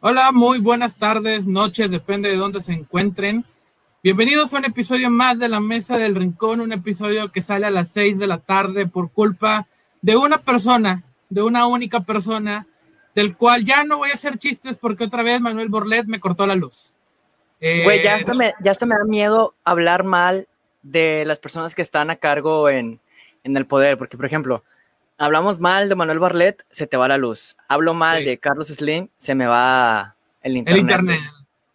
[0.00, 3.44] Hola, muy buenas tardes, noches, depende de dónde se encuentren.
[4.02, 7.70] Bienvenidos a un episodio más de la Mesa del Rincón, un episodio que sale a
[7.70, 9.66] las 6 de la tarde por culpa
[10.02, 12.66] de una persona, de una única persona,
[13.14, 16.46] del cual ya no voy a hacer chistes porque otra vez Manuel Borlet me cortó
[16.46, 16.92] la luz.
[17.58, 20.46] Güey, ya, hasta me, ya hasta me da miedo hablar mal
[20.82, 23.00] de las personas que están a cargo en,
[23.44, 24.62] en el poder, porque por ejemplo,
[25.18, 27.56] hablamos mal de Manuel Barlet, se te va la luz.
[27.68, 28.24] Hablo mal Sí.
[28.24, 30.76] de Carlos Slim, se me va el internet.
[30.76, 31.20] El internet.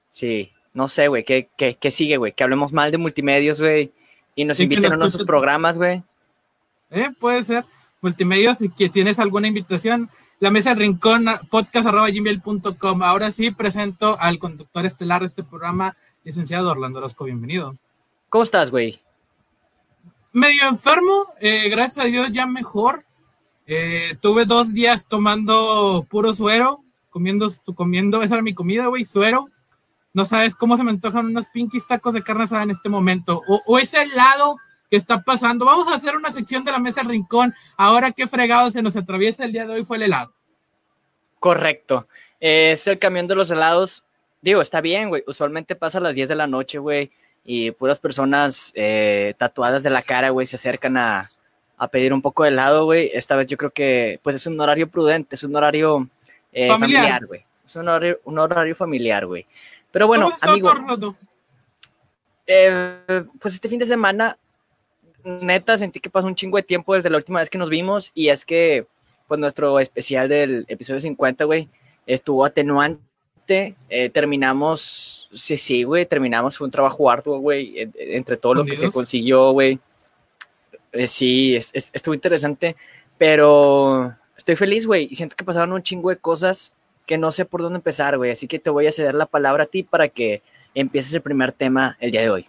[0.09, 2.33] Sí, no sé, güey, ¿qué, qué, qué sigue, güey?
[2.33, 3.91] Que hablemos mal de multimedios, güey,
[4.35, 6.03] y nos Sí, inviten a nos nuestros guste- programas, güey.
[6.91, 7.63] Eh, puede ser.
[8.01, 13.03] Multimedia, si que tienes alguna invitación, la mesa del rincón, podcast arroba gmail.com.
[13.03, 17.25] Ahora sí presento al conductor estelar de este programa, licenciado Orlando Orozco.
[17.25, 17.75] Bienvenido.
[18.29, 18.99] ¿Cómo estás, güey?
[20.33, 23.03] Medio enfermo, eh, gracias a Dios ya mejor.
[23.73, 29.47] Eh, tuve dos días tomando puro suero, comiendo, comiendo, esa era mi comida, güey, suero.
[30.11, 33.41] No sabes cómo se me antojan unos pinkies tacos de carne asada en este momento.
[33.47, 34.57] O, o ese helado
[34.89, 35.63] que está pasando.
[35.63, 37.53] Vamos a hacer una sección de la mesa del rincón.
[37.77, 40.33] Ahora qué fregado se nos atraviesa el día de hoy fue el helado.
[41.39, 42.09] Correcto.
[42.41, 44.03] Es el camión de los helados.
[44.41, 45.23] Digo, está bien, güey.
[45.27, 47.09] Usualmente pasa a las 10 de la noche, güey.
[47.45, 51.29] Y puras personas eh, tatuadas de la cara, güey, se acercan a,
[51.83, 53.09] a pedir un poco de helado, güey.
[53.11, 56.07] Esta vez yo creo que, pues, es un horario prudente, es un horario
[56.53, 57.25] eh, Familiar.
[57.25, 57.43] güey.
[57.65, 59.45] Es un horario, un horario familiar, güey.
[59.91, 61.15] Pero bueno, ¿Cómo has estado, amigo,
[62.47, 64.37] eh, pues este fin de semana,
[65.23, 68.11] neta, sentí que pasó un chingo de tiempo desde la última vez que nos vimos
[68.13, 68.85] y es que,
[69.27, 71.67] pues nuestro especial del episodio 50, güey,
[72.05, 73.01] estuvo atenuante.
[73.89, 78.63] eh, terminamos, sí, sí, güey, terminamos, fue un trabajo arduo, güey, en- entre todo lo
[78.65, 79.77] que se consiguió, güey.
[80.93, 82.75] Eh, sí, es- es- estuvo interesante,
[83.17, 86.73] pero estoy feliz, güey, y siento que pasaron un chingo de cosas
[87.05, 89.63] que no sé por dónde empezar, güey, así que te voy a ceder la palabra
[89.63, 90.41] a ti para que
[90.73, 92.47] empieces el primer tema el día de hoy.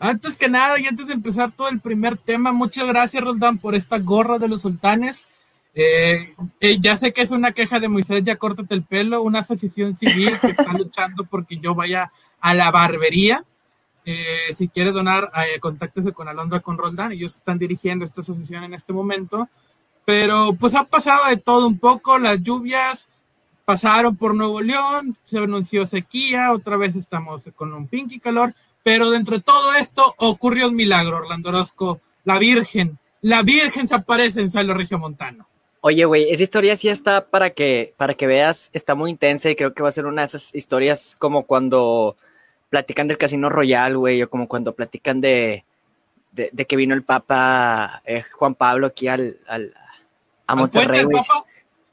[0.00, 3.74] Antes que nada y antes de empezar todo el primer tema, muchas gracias, Roldán, por
[3.74, 5.26] esta gorra de los sultanes.
[5.74, 9.40] Eh, eh, ya sé que es una queja de Moisés, ya córtate el pelo, una
[9.40, 13.44] asociación civil que está luchando porque yo vaya a la barbería.
[14.10, 17.12] Eh, si quiere donar, eh, contáctese con Alondra con Roldán.
[17.12, 19.50] Ellos están dirigiendo esta asociación en este momento.
[20.06, 22.18] Pero pues ha pasado de todo un poco.
[22.18, 23.06] Las lluvias
[23.66, 28.54] pasaron por Nuevo León, se anunció sequía, otra vez estamos con un pinky calor.
[28.82, 32.00] Pero dentro de todo esto ocurrió un milagro, Orlando Orozco.
[32.24, 35.46] La Virgen, la Virgen se aparece en Salo Regiomontano.
[35.82, 39.54] Oye, güey, esa historia sí está para que, para que veas, está muy intensa y
[39.54, 42.16] creo que va a ser una de esas historias como cuando
[42.70, 45.64] platican del Casino Royal, güey, o como cuando platican de,
[46.32, 49.74] de, de que vino el Papa eh, Juan Pablo aquí al, al-
[50.46, 51.22] a ¿Al puente Monterrey, güey.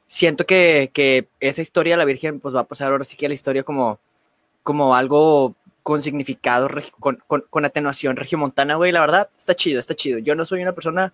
[0.08, 3.26] Siento que, que esa historia de la Virgen pues va a pasar ahora sí que
[3.26, 3.98] a la historia como,
[4.62, 6.68] como algo con significado,
[7.00, 10.18] con, con, con atenuación regiomontana, güey, la verdad, está chido, está chido.
[10.18, 11.12] Yo no soy una persona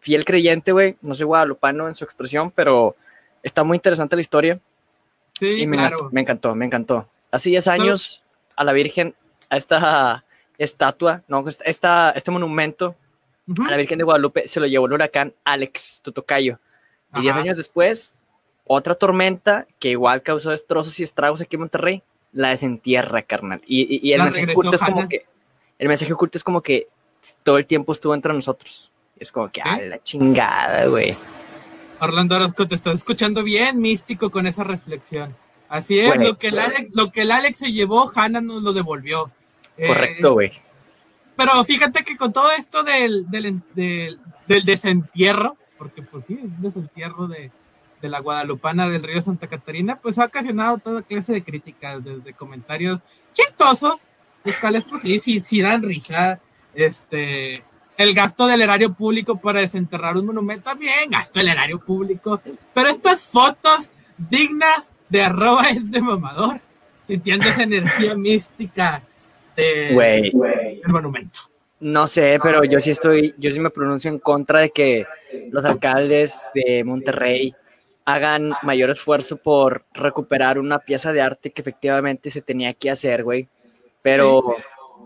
[0.00, 2.96] fiel creyente, güey, no soy guadalupano en su expresión, pero
[3.42, 4.58] está muy interesante la historia
[5.38, 6.08] Sí, y me, claro.
[6.12, 7.08] me encantó, me encantó.
[7.30, 8.22] Hace 10 años
[8.60, 9.14] a la Virgen,
[9.48, 10.24] a esta
[10.58, 12.94] estatua, no, esta, este monumento
[13.66, 16.58] a la Virgen de Guadalupe se lo llevó el huracán Alex Tutocayo.
[17.16, 17.40] Y 10 Ajá.
[17.40, 18.14] años después,
[18.66, 23.62] otra tormenta que igual causó destrozos y estragos aquí en Monterrey, la desentierra, carnal.
[23.66, 25.26] Y, y- y el La mensaje regresó oculto es como que,
[25.78, 26.86] el mensaje oculto es como que
[27.42, 28.92] todo el tiempo estuvo entre nosotros.
[29.18, 29.68] Es como que, ¿Sí?
[29.68, 31.16] ah, la chingada, güey.
[31.98, 35.34] Orlando Orozco, te estás escuchando bien místico con esa reflexión.
[35.70, 36.26] Así es, Güey.
[36.28, 39.30] lo que, el Alex, lo que el Alex se llevó, Hannah nos lo devolvió.
[39.78, 40.52] Eh, Correcto, güey.
[41.36, 46.44] Pero fíjate que con todo esto del, del, del, del desentierro, porque pues sí, es
[46.44, 47.52] un desentierro de,
[48.02, 52.34] de la guadalupana del río Santa Catarina, pues ha ocasionado toda clase de críticas, desde
[52.34, 53.00] comentarios
[53.32, 54.08] chistosos,
[54.44, 56.40] los cuales pues sí, sí, sí dan risa,
[56.74, 57.62] este,
[57.96, 62.40] el gasto del erario público para desenterrar un monumento, también gasto del erario público,
[62.74, 66.60] pero estas fotos dignas de arroba es de mamador,
[67.06, 69.02] sintiendo esa energía mística
[69.56, 69.94] de-
[70.82, 71.40] del monumento.
[71.80, 75.06] No sé, pero yo sí estoy, yo sí me pronuncio en contra de que
[75.50, 77.54] los alcaldes de Monterrey
[78.04, 83.24] hagan mayor esfuerzo por recuperar una pieza de arte que efectivamente se tenía que hacer,
[83.24, 83.48] güey.
[84.02, 84.56] Pero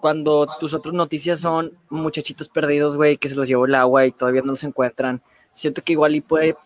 [0.00, 4.12] cuando tus otras noticias son muchachitos perdidos, güey, que se los llevó el agua y
[4.12, 5.20] todavía no los encuentran,
[5.52, 6.56] siento que igual y puede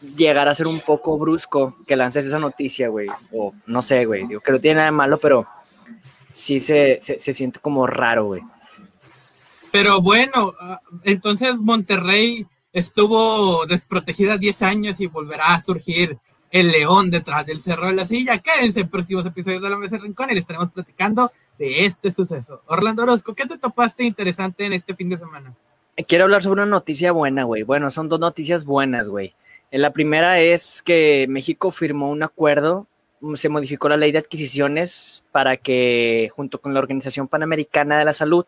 [0.00, 3.08] llegar a ser un poco brusco que lances esa noticia, güey.
[3.32, 4.26] O no sé, güey.
[4.26, 5.46] Digo que no tiene nada de malo, pero
[6.32, 8.42] sí se, se, se siente como raro, güey.
[9.70, 16.18] Pero bueno, ah, entonces Monterrey estuvo desprotegida 10 años y volverá a surgir
[16.50, 18.38] el león detrás del cerro de la silla.
[18.38, 22.62] Quédense en próximos episodios de la Mesa Rincón y les estaremos platicando de este suceso.
[22.66, 25.54] Orlando Orozco, ¿qué te topaste interesante en este fin de semana?
[26.06, 27.64] Quiero hablar sobre una noticia buena, güey.
[27.64, 29.34] Bueno, son dos noticias buenas, güey.
[29.70, 32.86] La primera es que México firmó un acuerdo,
[33.34, 38.12] se modificó la ley de adquisiciones para que, junto con la Organización Panamericana de la
[38.12, 38.46] Salud,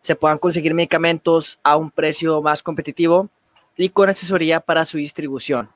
[0.00, 3.28] se puedan conseguir medicamentos a un precio más competitivo
[3.76, 5.68] y con asesoría para su distribución.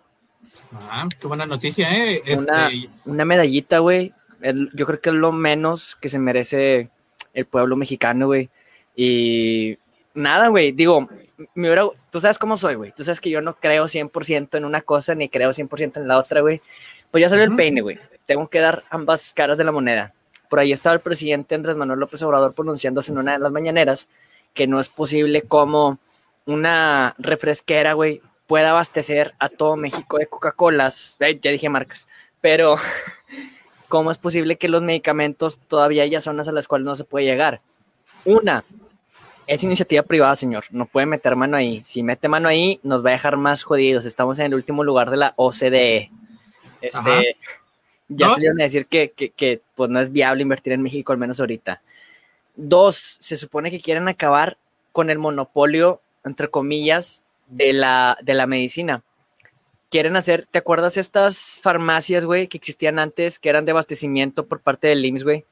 [0.91, 2.23] Ah, qué buena noticia, ¿eh?
[2.37, 4.12] Una, Este, una medallita, güey.
[4.75, 6.91] Yo creo que es lo menos que se merece
[7.32, 8.50] el pueblo mexicano, güey.
[8.94, 9.79] Y
[10.12, 10.73] nada, güey.
[10.73, 11.08] Digo,
[11.55, 12.93] me hubiera- tú sabes cómo soy, güey.
[12.93, 16.19] Tú sabes que yo no creo 100% en una cosa ni creo 100% en la
[16.19, 16.61] otra, güey.
[17.11, 17.99] Pues ya salió el peine, güey.
[18.27, 20.13] Tengo que dar ambas caras de la moneda.
[20.49, 24.09] Por ahí estaba el presidente Andrés Manuel López Obrador pronunciándose en una de las mañaneras
[24.53, 25.99] que no es posible como
[26.47, 31.17] una refresquera, güey, pueda abastecer a todo México de Coca-Colas.
[31.21, 32.07] Ay, ya dije marcas.
[32.41, 32.77] Pero,
[33.89, 37.25] ¿cómo es posible que los medicamentos todavía haya zonas a las cuales no se puede
[37.27, 37.61] llegar?
[38.25, 38.65] Una,
[39.46, 40.64] es iniciativa privada, señor.
[40.70, 41.82] No puede meter mano ahí.
[41.85, 44.05] Si mete mano ahí, nos va a dejar más jodidos.
[44.05, 46.11] Estamos en el último lugar de la OCDE.
[46.93, 47.20] Ajá.
[47.20, 47.37] Este,
[48.08, 48.35] ya Dos.
[48.37, 51.41] salieron a decir que, que, que, pues, no es viable invertir en México, al menos
[51.41, 51.82] ahorita.
[52.56, 54.58] Dos, se supone que quieren acabar
[54.93, 59.02] con el monopolio, entre comillas, de la, de la medicina.
[59.91, 64.61] Quieren hacer, ¿te acuerdas estas farmacias, güey, que existían antes, que eran de abastecimiento por
[64.61, 65.44] parte del IMSS, güey?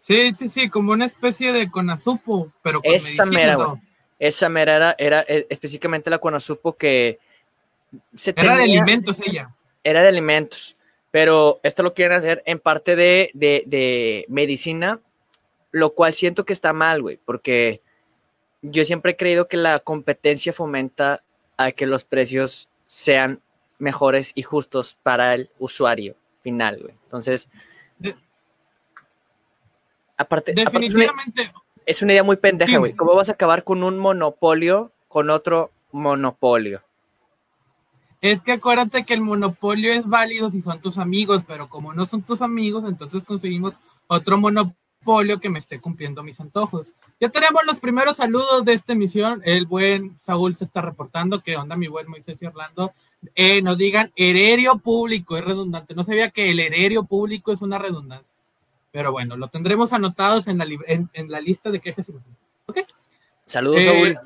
[0.00, 3.68] Sí, sí, sí, como una especie de conazupo, pero con Esa medicina, mera, ¿no?
[3.70, 3.82] güey.
[4.18, 7.18] Esa mera era, era eh, específicamente la Conosupo que
[8.16, 9.54] se Era de alimentos ella.
[9.82, 10.76] era de alimentos,
[11.10, 15.00] pero esto lo quieren hacer en parte de, de, de medicina,
[15.70, 17.80] lo cual siento que está mal, güey, porque
[18.62, 21.22] yo siempre he creído que la competencia fomenta
[21.56, 23.40] a que los precios sean
[23.78, 26.94] mejores y justos para el usuario final, güey.
[27.04, 27.48] Entonces,
[30.20, 31.52] Aparte, aparte es una- Definitivamente,
[31.86, 32.92] es una idea muy pendeja, güey.
[32.94, 36.82] ¿Cómo vas a acabar con un monopolio con otro monopolio?
[38.22, 42.04] es que acuérdate que el monopolio es válido si son tus amigos, pero como no
[42.04, 43.72] son tus amigos, entonces conseguimos
[44.08, 46.92] otro monopolio que me esté cumpliendo mis antojos.
[47.18, 49.40] Ya tenemos los primeros saludos de esta emisión.
[49.46, 51.40] El buen Saúl se está reportando.
[51.40, 52.92] ¿Qué onda, mi buen Moisés y Orlando?
[53.34, 55.94] Eh, nos digan hererio público, es redundante.
[55.94, 58.36] No sabía que el hererio público es una redundancia.
[58.92, 62.08] Pero bueno, lo tendremos anotados en la, en, en la lista de quejas.
[62.08, 62.12] y
[62.66, 62.78] ¿Ok?
[63.46, 64.16] Saludos, Eh.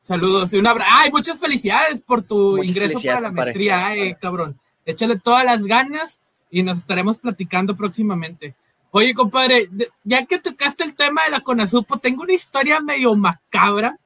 [0.00, 0.90] Saludos y un abrazo.
[0.92, 3.32] ¡Ay, muchas felicidades por tu Muchas ingreso para la compadre.
[3.46, 3.86] maestría!
[3.86, 4.58] ¡Ay, cabrón!
[4.84, 6.20] Échale todas las ganas
[6.50, 8.54] y nos estaremos platicando próximamente.
[8.90, 9.68] Oye, compadre,
[10.04, 13.98] ya que tocaste el tema de la Conasupo, tengo una historia medio macabra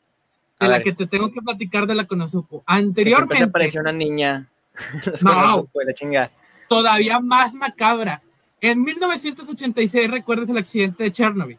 [0.60, 0.84] de A la ver.
[0.84, 2.62] que te tengo que platicar de la Conasupo.
[2.64, 4.48] Anteriormente, apareció una niña.
[5.22, 5.66] No.
[5.84, 6.30] la chinga.
[6.68, 8.22] todavía más macabra.
[8.60, 11.58] En 1986, recuerdas el accidente de Chernobyl.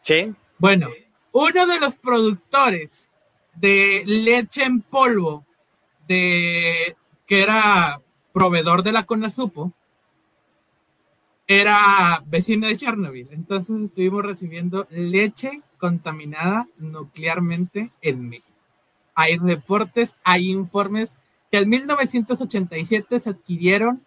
[0.00, 0.88] Sí, Bueno,
[1.32, 3.08] uno de los productores
[3.54, 5.44] de leche en polvo,
[6.06, 6.96] de,
[7.26, 8.00] que era
[8.32, 9.72] proveedor de la Conasupo,
[11.46, 13.28] era vecino de Chernobyl.
[13.30, 18.48] Entonces estuvimos recibiendo leche contaminada nuclearmente en México.
[19.14, 21.16] Hay reportes, hay informes
[21.50, 24.02] que en 1987 se adquirieron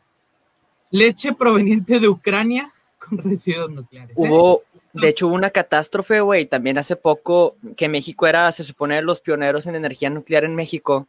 [0.91, 4.11] leche proveniente de Ucrania con residuos nucleares.
[4.11, 4.13] ¿eh?
[4.15, 4.63] hubo,
[4.93, 9.21] de hecho, hubo una catástrofe, güey, también hace poco, que México era, se supone, los
[9.21, 11.07] pioneros en energía nuclear en México,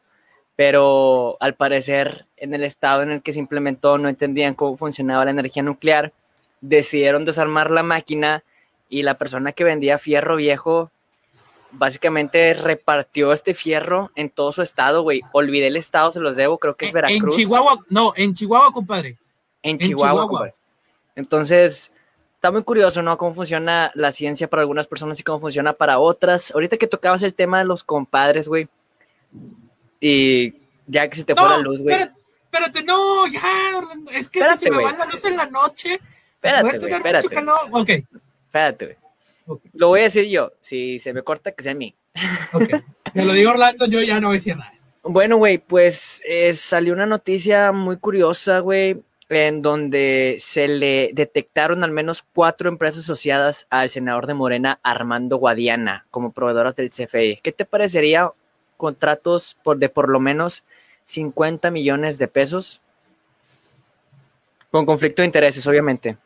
[0.56, 5.24] pero al parecer, en el estado en el que se implementó, no entendían cómo funcionaba
[5.24, 6.12] la energía nuclear,
[6.60, 8.42] decidieron desarmar la máquina
[8.88, 10.90] y la persona que vendía fierro viejo
[11.72, 15.22] básicamente repartió este fierro en todo su estado, güey.
[15.32, 17.34] Olvidé el estado, se los debo, creo que es Veracruz.
[17.34, 19.18] En Chihuahua, no, en Chihuahua, compadre.
[19.62, 20.52] En Chihuahua.
[21.16, 21.92] Entonces,
[22.34, 23.18] está muy curioso, ¿no?
[23.18, 26.52] Cómo funciona la ciencia para algunas personas y cómo funciona para otras.
[26.52, 28.68] Ahorita que tocabas el tema de los compadres, güey.
[30.00, 30.54] Y
[30.86, 31.94] ya que se te fue la No, luz, güey.
[31.94, 33.40] espérate, espérate, no, ya,
[33.78, 36.00] Orlando, es que Espérate, si se me va la luz en la noche,
[36.34, 37.26] Espérate, voy a güey, espérate.
[37.72, 37.88] Ok,
[38.46, 38.84] Espérate,
[39.46, 39.60] güey.
[39.72, 40.52] Lo voy a decir yo.
[40.60, 41.94] Si se me corta, que sea a mí.
[42.52, 42.64] ok.
[43.12, 44.72] Te lo digo Orlando, yo ya no decía nada.
[45.02, 51.84] Bueno, güey, pues eh, salió una noticia muy curiosa, güey, en donde se le detectaron
[51.84, 57.40] al menos cuatro empresas asociadas al senador de Morena, Armando Guadiana, como proveedoras del CFE.
[57.42, 58.30] ¿Qué te parecería
[58.76, 60.64] contratos por, de por lo menos
[61.04, 62.80] 50 millones de pesos?
[64.70, 66.16] Con conflicto de intereses, obviamente.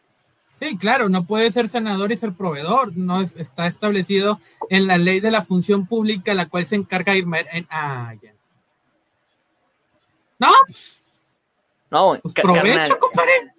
[0.61, 2.97] Sí, claro, no puede ser senador y ser proveedor.
[2.97, 4.40] No es- está establecido
[4.71, 7.66] en la ley de la función pública, la cual se encarga de ir en.
[7.68, 8.32] Ah, ya.
[10.38, 11.01] No, pues,
[11.92, 13.52] No, Pues provecho, compadre.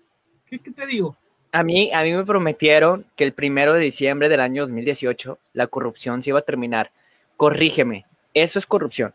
[0.47, 1.15] ¿Qué, qué te digo?
[1.55, 5.67] a mí, a mí me prometieron que el primero de diciembre del año 2018 la
[5.67, 6.89] corrupción se iba a terminar.
[7.37, 9.13] Corrígeme, eso es corrupción.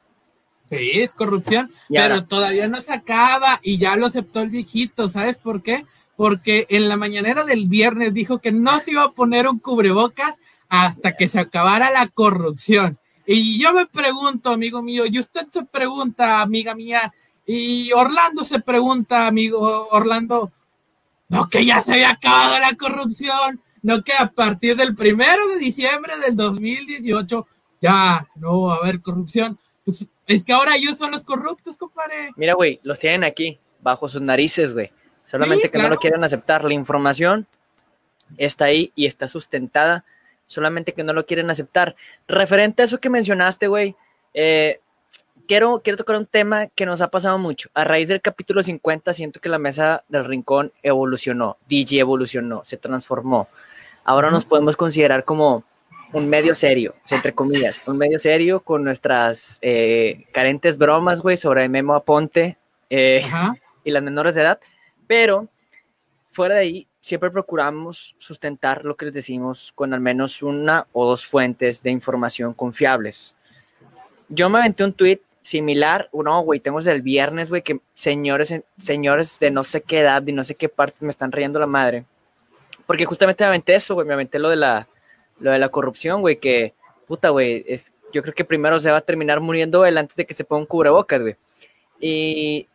[0.70, 4.50] Sí, es corrupción, Y pero ahora- todavía no se acaba y ya lo aceptó el
[4.50, 5.84] viejito, ¿sabes por qué?
[6.16, 10.34] Porque en la mañanera del viernes dijo que no se iba a poner un cubrebocas
[10.68, 12.98] hasta que se acabara la corrupción.
[13.26, 17.12] Y yo me pregunto, amigo mío, y usted se pregunta, amiga mía,
[17.50, 20.52] y Orlando se pregunta, amigo Orlando,
[21.30, 25.58] no que ya se había acabado la corrupción, no que a partir del primero de
[25.58, 27.46] diciembre del 2018
[27.80, 29.58] ya no va a haber corrupción.
[29.82, 32.32] Pues es que ahora ellos son los corruptos, compadre.
[32.36, 34.92] Mira, güey, los tienen aquí, bajo sus narices, güey.
[35.24, 36.64] Solamente Sí, que no lo quieren aceptar.
[36.64, 37.46] La información
[38.36, 40.04] está ahí y está sustentada,
[40.48, 41.96] solamente que no lo quieren aceptar.
[42.26, 43.96] Referente a eso que mencionaste, güey,
[44.34, 44.82] eh,
[45.48, 47.70] quiero, quiero tocar un tema que nos ha pasado mucho.
[47.74, 52.76] A raíz del capítulo 50, siento que la mesa del rincón evolucionó, DJ evolucionó, se
[52.76, 53.48] transformó.
[54.04, 55.64] Ahora nos podemos considerar como
[56.12, 61.68] un medio serio, entre comillas, un medio serio con nuestras eh, carentes bromas, güey, sobre
[61.68, 62.56] Memo Aponte
[62.88, 63.26] eh,
[63.84, 64.60] y las menores de edad,
[65.06, 65.48] pero
[66.32, 71.06] fuera de ahí siempre procuramos sustentar lo que les decimos con al menos una o
[71.06, 73.34] dos fuentes de información confiables.
[74.28, 78.54] Yo me aventé un tweet similar, no, güey, tengo desde el viernes, güey, que señores,
[78.78, 81.66] señores de no sé qué edad y no sé qué parte me están riendo la
[81.66, 82.04] madre.
[82.86, 84.88] Porque justamente me aventé eso, güey, me aventé lo de la,
[85.40, 86.74] lo de la corrupción, güey, que,
[87.06, 90.26] puta, güey, es, yo creo que primero se va a terminar muriendo él antes de
[90.26, 91.36] que se ponga un cubrebocas, güey.
[92.00, 92.68] Y,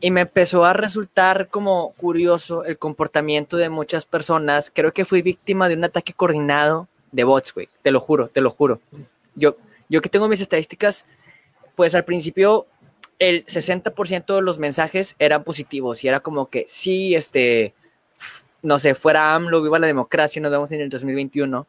[0.00, 4.70] y me empezó a resultar como curioso el comportamiento de muchas personas.
[4.74, 7.68] Creo que fui víctima de un ataque coordinado de bots, güey.
[7.82, 8.80] Te lo juro, te lo juro.
[9.34, 9.56] Yo,
[9.88, 11.06] yo que tengo mis estadísticas,
[11.76, 12.66] pues al principio
[13.20, 17.72] el 60% de los mensajes eran positivos y era como que sí, este,
[18.62, 21.66] no sé, fuera AMLO, viva la democracia, nos vemos en el 2021.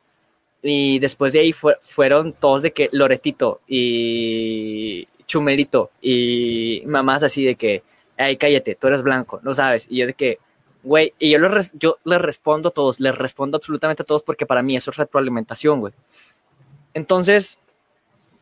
[0.64, 7.46] Y después de ahí fue- fueron todos de que Loretito y Chumelito y mamás así
[7.46, 7.84] de que,
[8.18, 9.86] ay, cállate, tú eres blanco, no sabes.
[9.90, 10.40] Y yo de que,
[10.84, 11.40] güey, y yo,
[11.74, 14.98] yo les respondo a todos, les respondo absolutamente a todos porque para mí eso es
[14.98, 15.94] retroalimentación, güey.
[16.94, 17.60] Entonces,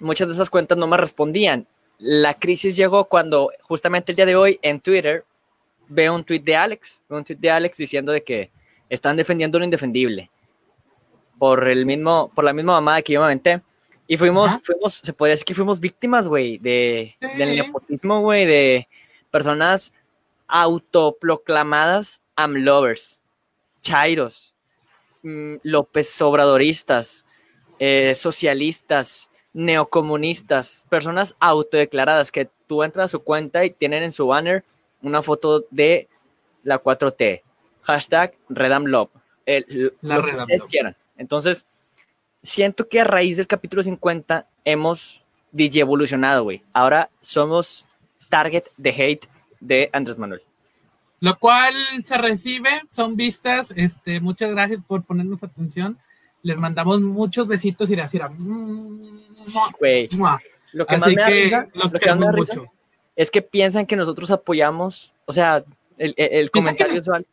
[0.06, 1.68] muchas de esas cuentas no me respondían.
[1.98, 5.26] La crisis llegó cuando justamente el día de hoy en Twitter
[5.88, 8.52] veo un tweet de Alex, un tweet de Alex diciendo de que
[8.90, 10.30] están defendiendo lo indefendible
[11.40, 13.62] por el mismo, por la misma mamada que yo me aventé.
[14.08, 14.62] Y fuimos, Ajá.
[14.64, 17.28] fuimos, se podría decir que fuimos víctimas, güey, de, Sí.
[17.38, 18.88] del nepotismo, güey, de
[19.32, 19.94] personas
[20.48, 23.20] autoproclamadas amlovers,
[23.82, 24.54] chairos,
[25.24, 27.26] mm, López Obradoristas,
[27.80, 34.28] eh, socialistas, neocomunistas, personas autodeclaradas que tú entras a su cuenta y tienen en su
[34.28, 34.66] banner
[35.02, 36.10] una foto de
[36.64, 37.42] la 4T.
[37.84, 39.10] Hashtag RedamLove.
[39.46, 40.70] Lo que Redam ustedes Love.
[40.70, 40.98] quieran.
[41.18, 41.66] Entonces,
[42.44, 46.62] siento que a raíz del capítulo 50 hemos DJ evolucionado, güey.
[46.74, 47.86] Ahora somos
[48.28, 49.26] target de hate
[49.62, 50.42] de Andrés Manuel.
[51.22, 51.74] Lo cual
[52.06, 53.72] se recibe, son vistas.
[53.78, 55.98] Este, muchas gracias por ponernos atención.
[56.46, 58.22] Les mandamos muchos besitos y decir
[59.80, 60.08] Güey,
[60.74, 62.36] lo que más Así me da que risa- los lo que más me da queremos
[62.50, 62.72] risa mucho.
[63.16, 65.64] es que piensan que nosotros apoyamos, o sea,
[65.98, 67.26] el, el- el comentario usual.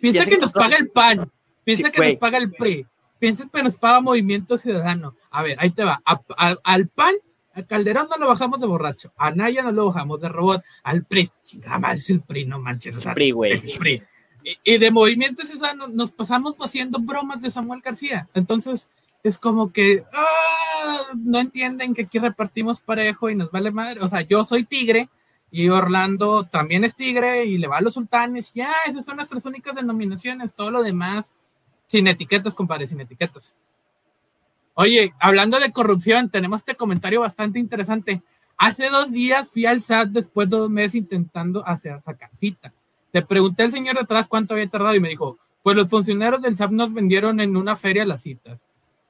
[0.00, 1.30] Piensa que nos paga el PAN.
[1.64, 2.86] Piensa Sí, que nos paga el PRI.
[3.18, 5.16] Piensa que nos paga Movimiento Ciudadano.
[5.30, 6.00] A ver, ahí te va.
[6.04, 7.14] A- a- al PAN,
[7.54, 9.12] a Calderón no lo bajamos de borracho.
[9.16, 10.62] A Naya no lo bajamos de robot.
[10.84, 12.94] Al PRI, chingada es el PRI, no manches.
[13.00, 13.52] sea, PRI, güey.
[13.54, 14.02] el PRI.
[14.64, 18.28] Y, de Movimiento Ciudadano nos pasamos haciendo bromas de Samuel García.
[18.34, 18.88] Entonces,
[19.22, 24.00] es como que ah, no entienden que aquí repartimos parejo y nos vale madre.
[24.00, 25.08] O sea, yo soy tigre
[25.50, 28.52] y Orlando también es tigre y le va a los sultanes.
[28.54, 30.54] Ya, esas son nuestras únicas denominaciones.
[30.54, 31.32] Todo lo demás,
[31.86, 33.54] sin etiquetas, compadre, sin etiquetas.
[34.74, 38.22] Oye, hablando de corrupción, tenemos este comentario bastante interesante.
[38.56, 42.72] Hace dos días fui al SAT después de dos meses intentando hacer sacar cita.
[43.12, 46.42] Le pregunté al señor de atrás cuánto había tardado y me dijo, pues los funcionarios
[46.42, 48.60] del SAT nos vendieron en una feria las citas.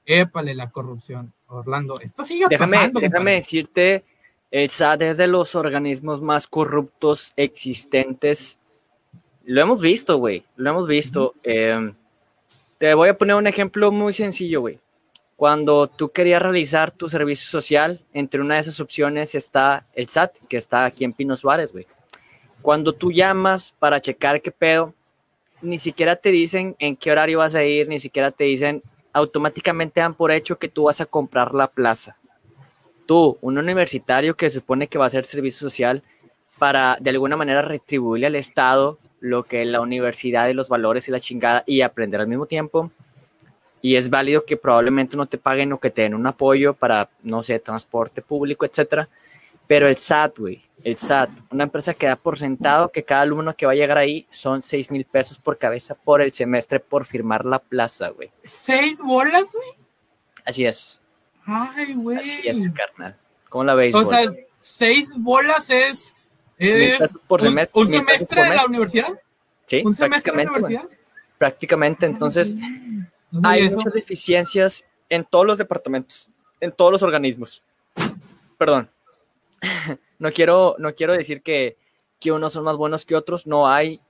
[0.06, 2.00] Épale la corrupción, Orlando.
[2.00, 3.00] Esto sigue Déjame, pasando.
[3.00, 3.34] déjame compadre.
[3.36, 4.04] decirte,
[4.50, 8.58] el SAT es de los organismos más corruptos existentes.
[9.44, 11.34] Lo hemos visto, güey, lo hemos visto.
[11.42, 11.92] Eh,
[12.78, 14.78] te voy a poner un ejemplo muy sencillo, güey.
[15.36, 20.36] Cuando tú querías realizar tu servicio social, entre una de esas opciones está el SAT,
[20.48, 21.86] que está aquí en Pino Suárez, güey.
[22.62, 24.94] Cuando tú llamas para checar qué pedo,
[25.62, 30.00] ni siquiera te dicen en qué horario vas a ir, ni siquiera te dicen, automáticamente
[30.00, 32.16] dan por hecho que tú vas a comprar la plaza.
[33.06, 36.02] Tú, un universitario que supone que va a hacer servicio social,
[36.58, 41.12] para de alguna manera retribuirle al Estado lo que la universidad y los valores y
[41.12, 42.90] la chingada y aprender al mismo tiempo.
[43.80, 47.08] Y es válido que probablemente no te paguen o que te den un apoyo para,
[47.22, 49.08] no sé, transporte público, etcétera.
[49.66, 53.56] Pero el SAT, güey, el SAT, una empresa que da por sentado que cada alumno
[53.56, 57.04] que va a llegar ahí son 6 mil pesos por cabeza por el semestre por
[57.04, 58.30] firmar la plaza, güey.
[58.44, 59.68] ¿Seis bolas, güey?
[60.44, 61.00] Así es.
[61.44, 62.18] Ay, güey.
[62.18, 63.16] Así es, carnal.
[63.48, 63.94] ¿Cómo la veis?
[63.94, 64.30] O sea,
[64.60, 66.14] seis bolas es,
[66.58, 68.56] es por un, semestre, un mil pesos semestre por de mes.
[68.58, 69.20] la universidad.
[69.66, 70.88] Sí, Un semestre de la universidad.
[71.36, 72.56] Prácticamente, entonces
[73.42, 73.76] hay eso.
[73.76, 76.30] muchas deficiencias en todos los departamentos,
[76.60, 77.62] en todos los organismos.
[78.56, 78.90] Perdón.
[80.18, 81.76] No quiero, no quiero decir que,
[82.20, 84.00] que unos son más buenos que otros, no hay.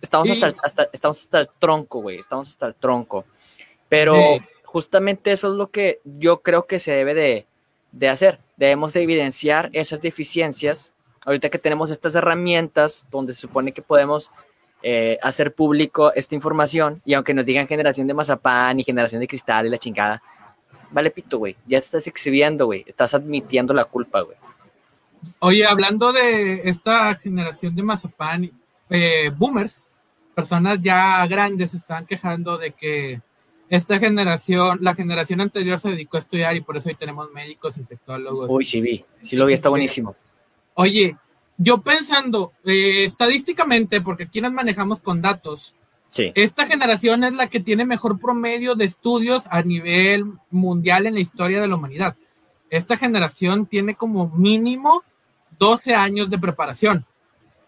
[0.00, 0.28] Estamos,
[0.62, 3.24] hasta, estamos hasta el tronco, güey, estamos hasta el tronco.
[3.88, 4.40] Pero Sí.
[4.64, 7.46] justamente eso es lo que yo creo que se debe de,
[7.92, 8.40] de hacer.
[8.56, 10.92] Debemos de evidenciar esas deficiencias.
[11.24, 14.32] Ahorita que tenemos estas herramientas donde se supone que podemos
[14.82, 19.28] eh, hacer público esta información y aunque nos digan generación de mazapán y generación de
[19.28, 20.20] cristal y la chingada,
[20.90, 21.54] vale pito, güey.
[21.66, 22.82] Ya te estás exhibiendo, güey.
[22.88, 24.36] Estás admitiendo la culpa, güey.
[25.38, 28.50] Oye, hablando de esta generación de mazapán,
[28.90, 29.86] eh, boomers,
[30.34, 33.20] personas ya grandes estaban quejando de que
[33.68, 37.76] esta generación, la generación anterior se dedicó a estudiar y por eso hoy tenemos médicos,
[37.78, 38.48] infectólogos.
[38.50, 39.04] Uy, sí vi.
[39.22, 40.14] Sí lo vi, está buenísimo.
[40.74, 41.16] Oye,
[41.56, 45.74] yo pensando eh, estadísticamente, porque aquí nos manejamos con datos,
[46.08, 46.30] Sí.
[46.34, 51.20] esta generación es la que tiene mejor promedio de estudios a nivel mundial en la
[51.20, 52.16] historia de la humanidad.
[52.68, 55.02] Esta generación tiene como mínimo
[55.62, 57.06] 12 años de preparación.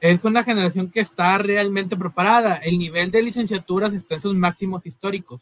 [0.00, 2.56] Es una generación que está realmente preparada.
[2.56, 5.40] El nivel de licenciaturas está en sus máximos históricos.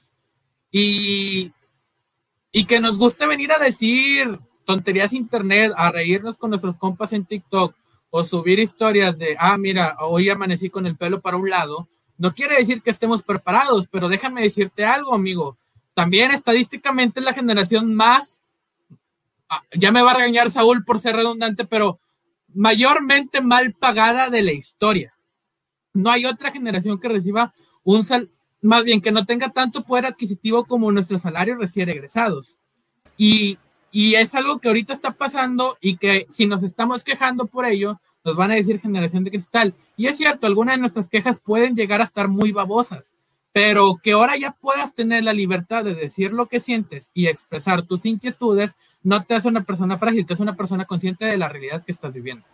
[0.70, 1.50] Y,
[2.52, 7.24] y que nos guste venir a decir tonterías internet, a reírnos con nuestros compas en
[7.24, 7.74] TikTok
[8.10, 12.34] o subir historias de, ah, mira, hoy amanecí con el pelo para un lado, no
[12.34, 15.56] quiere decir que estemos preparados, pero déjame decirte algo, amigo.
[15.94, 18.42] También estadísticamente es la generación más,
[19.48, 21.98] ah, ya me va a regañar Saúl por ser redundante, pero
[22.54, 25.14] mayormente mal pagada de la historia.
[25.94, 27.52] No hay otra generación que reciba
[27.84, 32.56] un sal, más bien que no tenga tanto poder adquisitivo como nuestros salarios recién egresados.
[33.16, 33.58] Y,
[33.90, 38.00] y es algo que ahorita está pasando y que si nos estamos quejando por ello,
[38.24, 39.74] nos van a decir generación de cristal.
[39.96, 43.12] Y es cierto, algunas de nuestras quejas pueden llegar a estar muy babosas,
[43.52, 47.82] pero que ahora ya puedas tener la libertad de decir lo que sientes y expresar
[47.82, 51.48] tus inquietudes, no te hace una persona frágil, te hace una persona consciente de la
[51.48, 52.44] realidad que estás viviendo.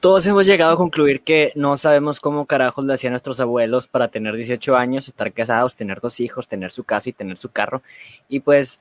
[0.00, 4.08] Todos hemos llegado a concluir que no sabemos cómo carajos le hacían nuestros abuelos para
[4.08, 7.82] tener 18 años, estar casados, tener dos hijos, tener su casa y tener su carro.
[8.28, 8.78] Y pues,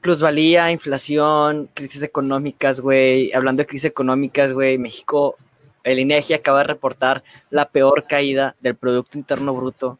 [0.00, 3.32] plusvalía, inflación, crisis económicas, güey.
[3.32, 5.36] Hablando de crisis económicas, güey, México,
[5.82, 9.98] el INEGI acaba de reportar la peor caída del Producto Interno Bruto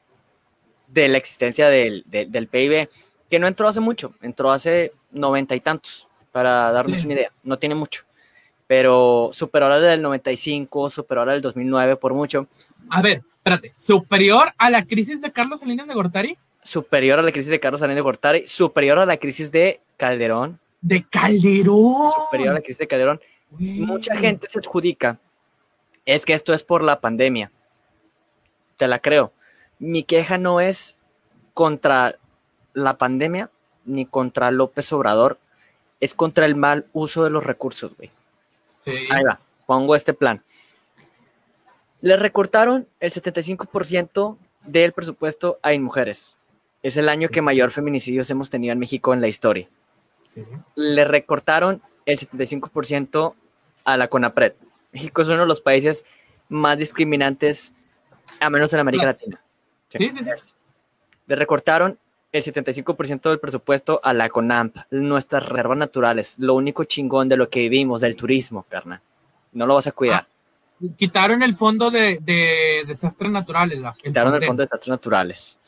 [0.87, 2.89] de la existencia del, del, del PIB,
[3.29, 7.05] que no entró hace mucho, entró hace noventa y tantos, para darnos Sí.
[7.07, 7.33] una idea.
[7.43, 8.05] No tiene mucho
[8.67, 12.47] pero superó la del 95, superó la del 2009 por mucho,
[12.91, 17.33] A ver, espérate, superior a la crisis de Carlos Salinas de Gortari, superior a la
[17.33, 22.13] crisis de Carlos Salinas de Gortari, superior a la crisis de Calderón, de Calderón.
[22.13, 23.21] superior a la crisis de Calderón.
[23.53, 25.19] Mucha gente se adjudica,
[26.05, 27.51] es que esto es por la pandemia.
[28.77, 29.33] Te la creo.
[29.79, 30.99] Mi queja no es
[31.55, 32.17] contra
[32.75, 33.51] la pandemia
[33.89, 35.39] ni contra López Obrador,
[36.01, 38.11] es contra el mal uso de los recursos, güey.
[38.85, 38.93] Sí.
[39.11, 40.43] Ahí va, pongo este plan.
[42.01, 46.37] Le recortaron el 75% del presupuesto a mujeres.
[46.83, 49.69] Es el año que mayor feminicidios hemos tenido en México en la historia.
[50.33, 50.45] Sí.
[50.77, 53.35] Le recortaron el 75%
[53.85, 54.55] a la CONAPRED.
[54.93, 56.05] México es uno de los países
[56.49, 57.75] más discriminantes,
[58.41, 59.07] a menos en América.
[59.07, 59.41] Latina.
[59.89, 60.55] Sí, sí.
[61.27, 61.99] Le recortaron
[62.33, 67.49] el 75% del presupuesto a la CONAMP, nuestras reservas naturales, lo único chingón de lo
[67.49, 69.01] que vivimos, del turismo, carnal.
[69.53, 70.27] No lo vas a cuidar.
[70.97, 73.79] Quitaron el fondo de, de desastres naturales.
[73.81, 75.59] la- el Quitaron el fondo de desastres naturales.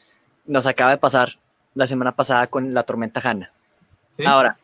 [0.47, 1.39] Nos acaba de pasar
[1.75, 3.53] la semana pasada con la tormenta Hanna.
[4.17, 4.25] Sí.
[4.27, 4.59] Ahora,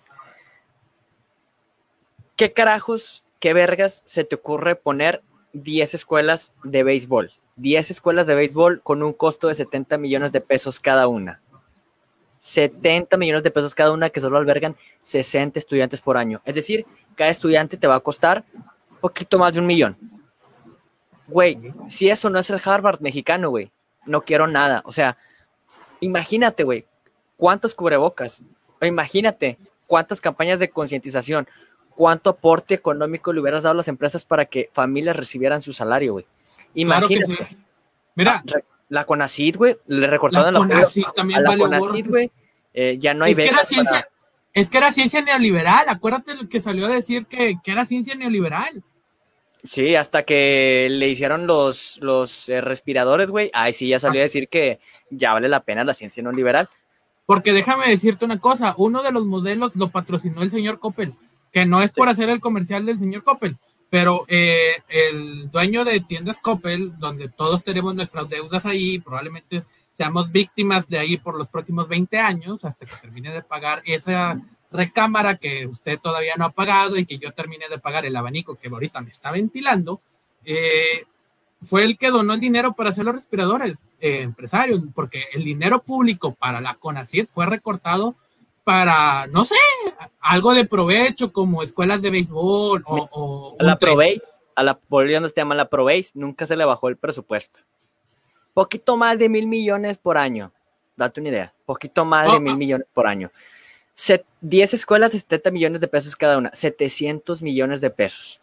[2.37, 7.33] ¿qué carajos, qué vergas se te ocurre poner 10 escuelas de béisbol?
[7.57, 11.41] 10 escuelas de béisbol con un costo de 70 millones de pesos cada una.
[12.47, 16.41] 70 millones de pesos cada una que solo albergan 60 estudiantes por año.
[16.45, 19.97] Es decir, cada estudiante te va a costar un poquito más de un millón.
[21.27, 23.73] Güey, si eso no es el Harvard mexicano, güey,
[24.05, 24.83] no quiero nada.
[24.85, 25.17] O sea,
[25.99, 26.85] imagínate, güey,
[27.37, 28.43] cuántos cubrebocas.
[28.81, 31.49] O imagínate cuántas campañas de concientización,
[31.97, 36.13] cuánto aporte económico le hubieras dado a las empresas para que familias recibieran su salario,
[36.13, 36.27] güey.
[36.75, 37.57] Imagínate.
[38.15, 42.31] Mira, ah, la CONACID, güey, le recortaron la CONACID también a la CONACID, güey.
[42.75, 44.09] Eh, ya no hay es que, era ciencia,
[44.53, 48.15] es que era ciencia neoliberal, acuérdate lo que salió a decir que, que era ciencia
[48.15, 48.83] neoliberal.
[49.67, 53.51] Sí, hasta que le hicieron los, los eh, respiradores, güey.
[53.53, 54.79] Ay, sí, ya salió a decir que
[55.11, 56.69] ya vale la pena la ciencia no liberal.
[57.25, 61.15] Porque déjame decirte una cosa, uno de los modelos lo patrocinó el señor Coppel,
[61.53, 63.57] que no es por hacer el comercial del señor Coppel,
[63.91, 69.65] pero eh, el dueño de tiendas Coppel, donde todos tenemos nuestras deudas ahí, probablemente
[69.97, 74.41] seamos víctimas de ahí por los próximos 20 años, hasta que termine de pagar esa
[74.71, 78.59] recámara que usted todavía no ha pagado y que yo terminé de pagar el abanico
[78.59, 80.01] que ahorita me está ventilando,
[80.45, 81.05] eh,
[81.63, 85.83] fue el que donó el dinero para hacer los respiradores eh, empresarios, porque el dinero
[85.83, 88.17] público para la CONACYT fue recortado
[88.67, 89.55] para, no sé,
[90.19, 93.55] algo de provecho como escuelas de béisbol o...
[93.61, 96.89] a la ProBase, a la, volviendo al tema, a la ProBase nunca se le bajó
[96.89, 97.61] el presupuesto.
[98.55, 100.51] Poquito más de mil millones por año,
[100.97, 102.57] date una idea, poquito más de oh, mil oh.
[102.57, 103.31] millones por año.
[104.41, 108.41] 10 escuelas de 70 millones de pesos cada una, 700 millones de pesos.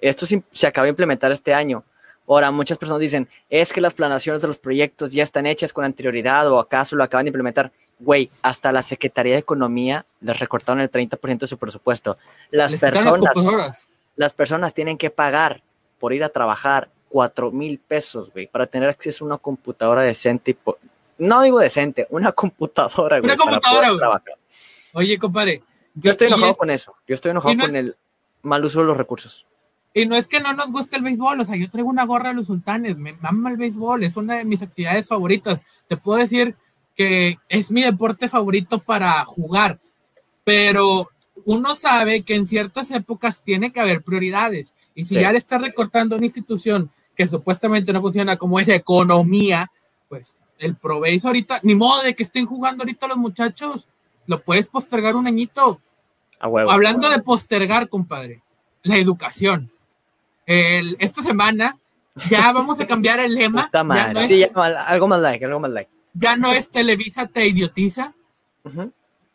[0.00, 1.84] Esto se acaba de implementar este año.
[2.26, 5.84] Ahora, muchas personas dicen, es que las planaciones de los proyectos ya están hechas con
[5.84, 7.70] anterioridad o acaso lo acaban de implementar.
[8.04, 12.18] Güey, hasta la Secretaría de Economía les recortaron el 30% de su presupuesto.
[12.50, 13.86] Las personas,
[14.16, 15.62] las personas tienen que pagar
[16.00, 20.50] por ir a trabajar 4 mil pesos, güey, para tener acceso a una computadora decente.
[20.50, 20.56] Y
[21.18, 23.32] no digo decente, una computadora, güey.
[23.32, 24.36] Una computadora, güey.
[24.94, 25.62] Oye, compadre.
[25.94, 26.96] Yo estoy enojado con eso.
[27.06, 27.96] Yo estoy enojado con el
[28.42, 29.46] mal uso de los recursos.
[29.94, 32.30] Y no es que no nos guste el béisbol, o sea, yo traigo una gorra
[32.30, 35.60] de los sultanes, me mama el béisbol, es una de mis actividades favoritas.
[35.86, 36.56] Te puedo decir
[36.96, 39.78] que es mi deporte favorito para jugar,
[40.44, 41.08] pero
[41.44, 44.74] uno sabe que en ciertas épocas tiene que haber prioridades.
[44.94, 49.70] Y si ya le está recortando una institución que supuestamente no funciona como es economía,
[50.08, 53.88] pues el proveéis ahorita, ni modo de que estén jugando ahorita los muchachos
[54.26, 55.80] lo puedes postergar un añito.
[56.40, 58.42] Hablando de postergar, compadre,
[58.82, 59.70] la educación.
[60.46, 61.76] esta semana
[62.30, 63.70] ya vamos a cambiar el lema.
[64.26, 65.90] sí, algo más like, algo más like.
[66.14, 68.14] Ya no es Televisa te idiotiza.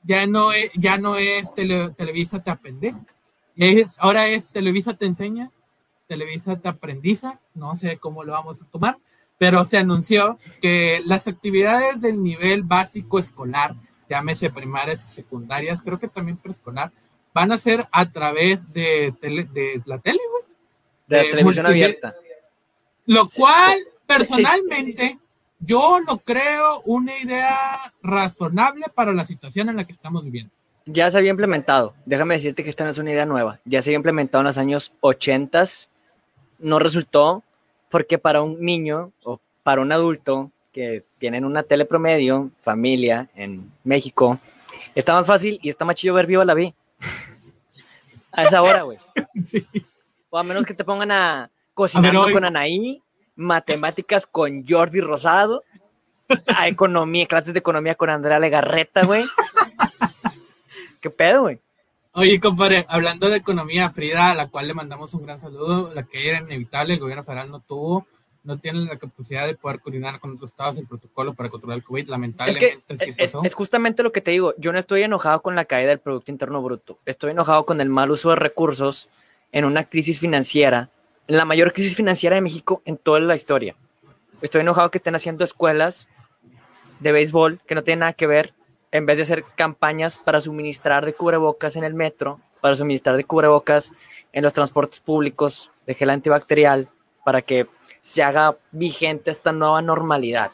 [0.03, 2.95] Ya no es, ya no es Televisa te aprende.
[3.97, 5.51] ahora es Televisa te enseña,
[6.07, 7.39] Televisa te aprendiza.
[7.53, 8.97] No sé cómo lo vamos a tomar,
[9.37, 13.75] pero se anunció que las actividades del nivel básico escolar
[14.09, 16.91] llámese primarias y secundarias, creo que también preescolar,
[17.33, 20.43] van a ser a través de, de la tele, güey.
[21.07, 22.15] De, la televisión abierta.
[23.05, 25.19] Lo cual, personalmente,
[25.59, 30.51] yo lo creo una idea razonable para la situación en la que estamos viviendo.
[30.85, 33.89] Ya se había implementado, déjame decirte que esta no es una idea nueva, ya se
[33.89, 35.65] había implementado en los años 80,
[36.59, 37.43] no resultó
[37.89, 43.69] porque para un niño o para un adulto que tienen una tele promedio, familia en
[43.83, 44.39] México,
[44.95, 46.73] está más fácil y está más chido ver Viva la Vi.
[48.31, 48.97] a esa hora, güey.
[50.29, 53.01] O a menos que te pongan a cocinando con Anaí,
[53.38, 55.63] matemáticas con Jordi Rosado,
[56.47, 59.23] a economía, clases de economía con Andrea Legarreta, güey.
[61.00, 61.62] ¿Qué pedo, güey?
[62.12, 66.04] Oye, compadre, hablando de economía, Frida, a la cual le mandamos un gran saludo, la
[66.04, 68.06] que era inevitable, el gobierno federal no tuvo
[68.47, 71.84] no tienen la capacidad de poder coordinar con otros estados el protocolo para controlar el
[71.84, 72.80] COVID, lamentablemente.
[72.88, 76.00] Es, es, justamente lo que te digo, yo no estoy enojado con la caída del
[76.00, 79.10] Producto Interno Bruto, estoy enojado con el mal uso de recursos
[79.52, 80.89] en una crisis financiera,
[81.27, 83.75] la mayor crisis financiera de México en toda la historia.
[84.41, 86.07] Estoy enojado que estén haciendo escuelas
[86.99, 88.53] de béisbol que no tienen nada que ver,
[88.91, 93.25] en vez de hacer campañas para suministrar de cubrebocas en el metro, para suministrar de
[93.25, 93.93] cubrebocas
[94.31, 96.89] en los transportes públicos, de gel antibacterial,
[97.23, 97.67] para que
[98.01, 100.51] se haga vigente esta nueva normalidad.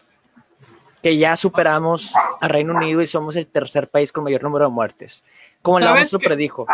[1.02, 4.72] Que ya superamos a Reino Unido y somos el tercer país con mayor número de
[4.72, 5.24] muertes.
[5.62, 6.66] Como el lo predijo.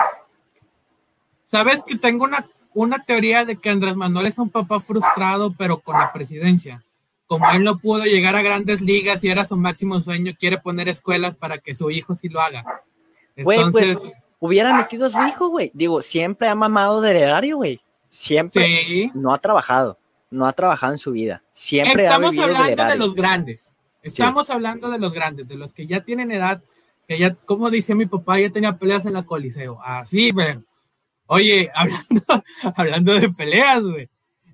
[1.47, 5.79] Sabes que tengo una, una teoría de que Andrés Manuel es un papá frustrado, pero
[5.79, 6.83] con la presidencia.
[7.27, 10.87] Como él no pudo llegar a grandes ligas y era su máximo sueño, quiere poner
[10.89, 12.65] escuelas para que su hijo sí lo haga.
[13.35, 15.71] Entonces, pues, hubiera metido a su hijo, güey.
[15.73, 17.79] Digo, siempre ha mamado de erario, güey.
[18.09, 19.99] Siempre no ha trabajado
[20.31, 21.41] no ha trabajado en su vida.
[21.51, 23.73] Siempre Estamos hablando de los grandes.
[24.01, 26.61] Estamos hablando de los grandes, de los que ya tienen edad,
[27.07, 29.79] que ya, como dice mi papá, ya tenía peleas en la Coliseo.
[29.83, 30.61] Así, pero.
[31.31, 32.43] Oye, hablando,
[32.75, 34.09] hablando de peleas, güey.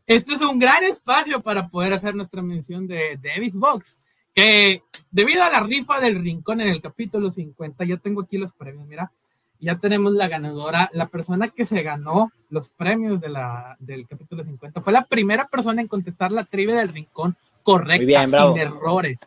[0.06, 3.98] Este es un gran espacio para poder hacer nuestra mención de Davis Box,
[4.34, 8.52] que debido a la rifa del rincón en el capítulo 50, ya tengo aquí los
[8.54, 9.12] premios, mira,
[9.60, 14.44] ya tenemos la ganadora, la persona que se ganó los premios de la, del capítulo
[14.44, 14.82] 50.
[14.82, 19.18] Fue la primera persona en contestar la trivia del rincón correcta, sin errores.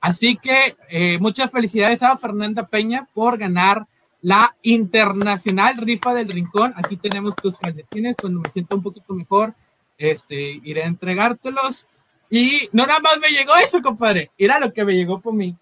[0.00, 3.86] Así que eh, muchas felicidades a Fernanda Peña por ganar
[4.24, 6.72] la internacional rifa del rincón.
[6.76, 8.16] Aquí tenemos tus calcetines.
[8.18, 9.52] Cuando me siento un poquito mejor,
[9.98, 11.86] este, iré a entregártelos.
[12.30, 14.30] Y no nada más me llegó eso, compadre.
[14.38, 15.54] Era lo que me llegó por mí.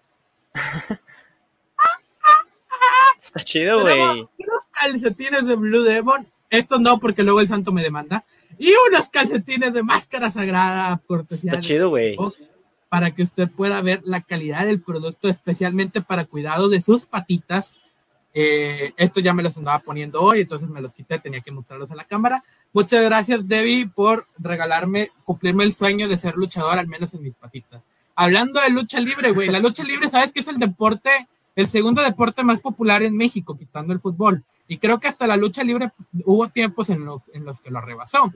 [3.21, 3.99] Está chido, güey.
[3.99, 6.25] Unos calcetines de Blue Demon.
[6.49, 8.23] Esto no, porque luego el santo me demanda.
[8.57, 11.01] Y unos calcetines de máscara sagrada.
[11.29, 12.15] Está chido, güey.
[12.87, 17.75] Para que usted pueda ver la calidad del producto, especialmente para cuidado de sus patitas.
[18.33, 21.91] Eh, esto ya me los andaba poniendo hoy, entonces me los quité, tenía que mostrarlos
[21.91, 22.43] a la cámara.
[22.71, 27.35] Muchas gracias, Debbie, por regalarme, cumplirme el sueño de ser luchador, al menos en mis
[27.35, 27.81] patitas.
[28.15, 32.01] Hablando de lucha libre, güey, la lucha libre, ¿sabes qué es el deporte el segundo
[32.01, 34.43] deporte más popular en México, quitando el fútbol.
[34.67, 35.91] Y creo que hasta la lucha libre
[36.25, 38.31] hubo tiempos en, en los que lo rebasó.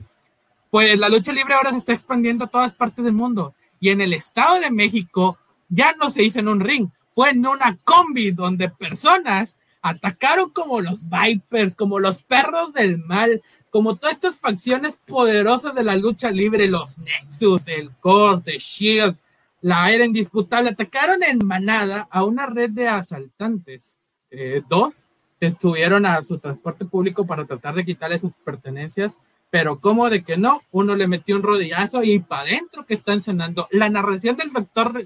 [0.69, 3.55] Pues la lucha libre ahora se está expandiendo a todas partes del mundo.
[3.79, 5.37] Y en el Estado de México
[5.69, 10.81] ya no se hizo en un ring, fue en una combi donde personas atacaron como
[10.81, 16.31] los Vipers, como los perros del mal, como todas estas facciones poderosas de la lucha
[16.31, 19.15] libre, los Nexus, el Core, The Shield,
[19.61, 20.71] la era indisputable.
[20.71, 23.97] Atacaron en manada a una red de asaltantes,
[24.31, 25.05] eh, dos,
[25.39, 30.37] estuvieron a su transporte público para tratar de quitarle sus pertenencias, pero como de que
[30.37, 33.67] no, uno le metió un rodillazo y para adentro que están cenando.
[33.71, 35.05] La narración del doctor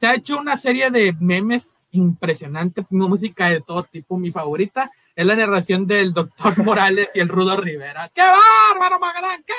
[0.00, 4.18] se ha hecho una serie de memes impresionante, música de todo tipo.
[4.18, 8.10] Mi favorita es la narración del doctor Morales y el Rudo Rivera.
[8.14, 9.42] ¡Qué bárbaro, Magrán!
[9.46, 9.54] ¡Qué!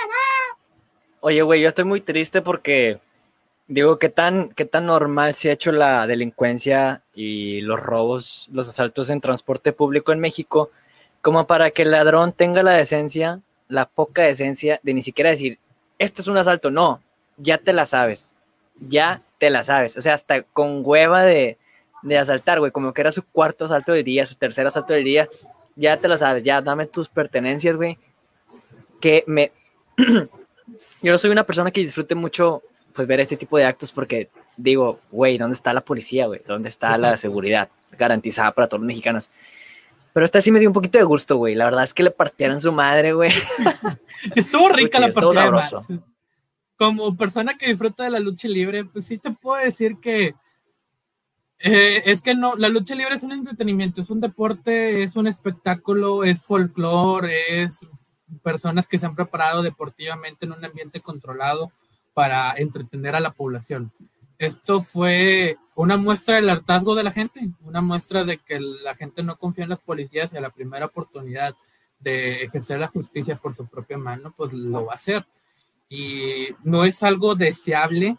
[1.21, 2.99] Oye, güey, yo estoy muy triste porque
[3.67, 8.67] Digo, ¿qué tan, ¿qué tan normal se ha hecho la delincuencia y los robos, los
[8.67, 10.69] asaltos en transporte público en México,
[11.21, 15.59] como para que el ladrón tenga la decencia, la poca decencia de ni siquiera decir,
[15.97, 16.71] este es un asalto?
[16.71, 17.01] No,
[17.37, 18.35] ya te la sabes,
[18.81, 19.95] ya te la sabes.
[19.95, 21.57] O sea, hasta con hueva de,
[22.03, 25.03] de asaltar, güey, como que era su cuarto asalto del día, su tercer asalto del
[25.03, 25.29] día,
[25.75, 27.97] ya te la sabes, ya dame tus pertenencias, güey.
[28.99, 29.51] Que me...
[31.01, 32.61] Yo no soy una persona que disfrute mucho
[32.93, 36.41] pues ver este tipo de actos porque digo, güey, ¿dónde está la policía, güey?
[36.47, 39.29] ¿Dónde está la seguridad garantizada para todos los mexicanos?
[40.13, 41.55] Pero esta sí me dio un poquito de gusto, güey.
[41.55, 43.31] La verdad es que le partieron su madre, güey.
[44.35, 45.81] Estuvo rica la partida.
[46.77, 50.35] Como persona que disfruta de la lucha libre, pues sí te puedo decir que
[51.65, 55.27] eh, es que no, la lucha libre es un entretenimiento, es un deporte, es un
[55.27, 57.79] espectáculo, es folclore, es
[58.43, 61.71] personas que se han preparado deportivamente en un ambiente controlado
[62.13, 63.93] para entretener a la población.
[64.37, 69.23] Esto fue una muestra del hartazgo de la gente, una muestra de que la gente
[69.23, 71.55] no confía en las policías y a la primera oportunidad
[71.97, 75.25] de ejercer la justicia por su propia mano, pues lo va a hacer.
[75.87, 78.17] Y no es algo deseable,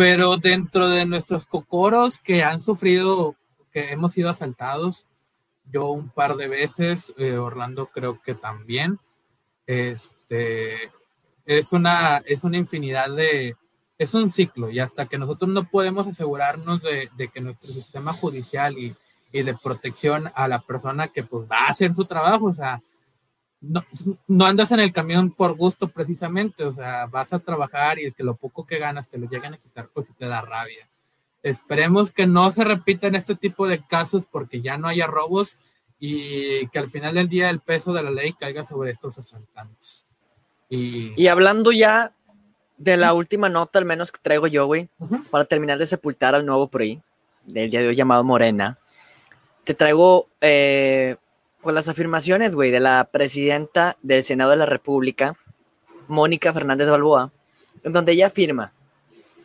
[0.00, 3.36] pero dentro de nuestros cocoros que han sufrido,
[3.70, 5.04] que hemos sido asaltados,
[5.70, 8.98] yo un par de veces, eh, Orlando creo que también,
[9.66, 10.90] este,
[11.44, 13.56] es una, es una infinidad de,
[13.98, 18.78] es un ciclo y hasta que nosotros no podemos asegurarnos de, que nuestro sistema judicial
[18.78, 18.96] y,
[19.32, 22.80] de protección a la persona que pues va a hacer su trabajo, o sea,
[23.60, 23.84] no,
[24.26, 28.24] no, andas en el camión por gusto precisamente, o sea, vas a trabajar y que
[28.24, 30.88] lo poco que ganas te lo lleguen a quitar, pues te da rabia.
[31.42, 35.58] Esperemos que no se repitan este tipo de casos porque ya no haya robos
[35.98, 40.04] y que al final del día el peso de la ley caiga sobre estos asaltantes.
[40.68, 41.26] Y...
[41.26, 42.12] hablando ya
[42.78, 44.88] de la última nota, al menos que traigo yo, güey,
[45.30, 47.02] para terminar de sepultar al nuevo ahí,
[47.44, 48.78] del día de hoy llamado Morena,
[49.64, 51.16] te traigo eh,
[51.62, 55.36] pues las afirmaciones, güey, de la presidenta del Senado de la República,
[56.08, 57.32] Mónica Fernández Balboa,
[57.84, 58.72] en donde ella afirma,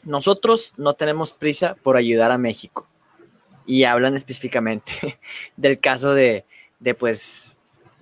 [0.04, 2.88] nosotros no tenemos prisa por ayudar a México.
[3.66, 5.20] Y hablan específicamente
[5.58, 6.46] del caso de,
[6.80, 7.58] de pues,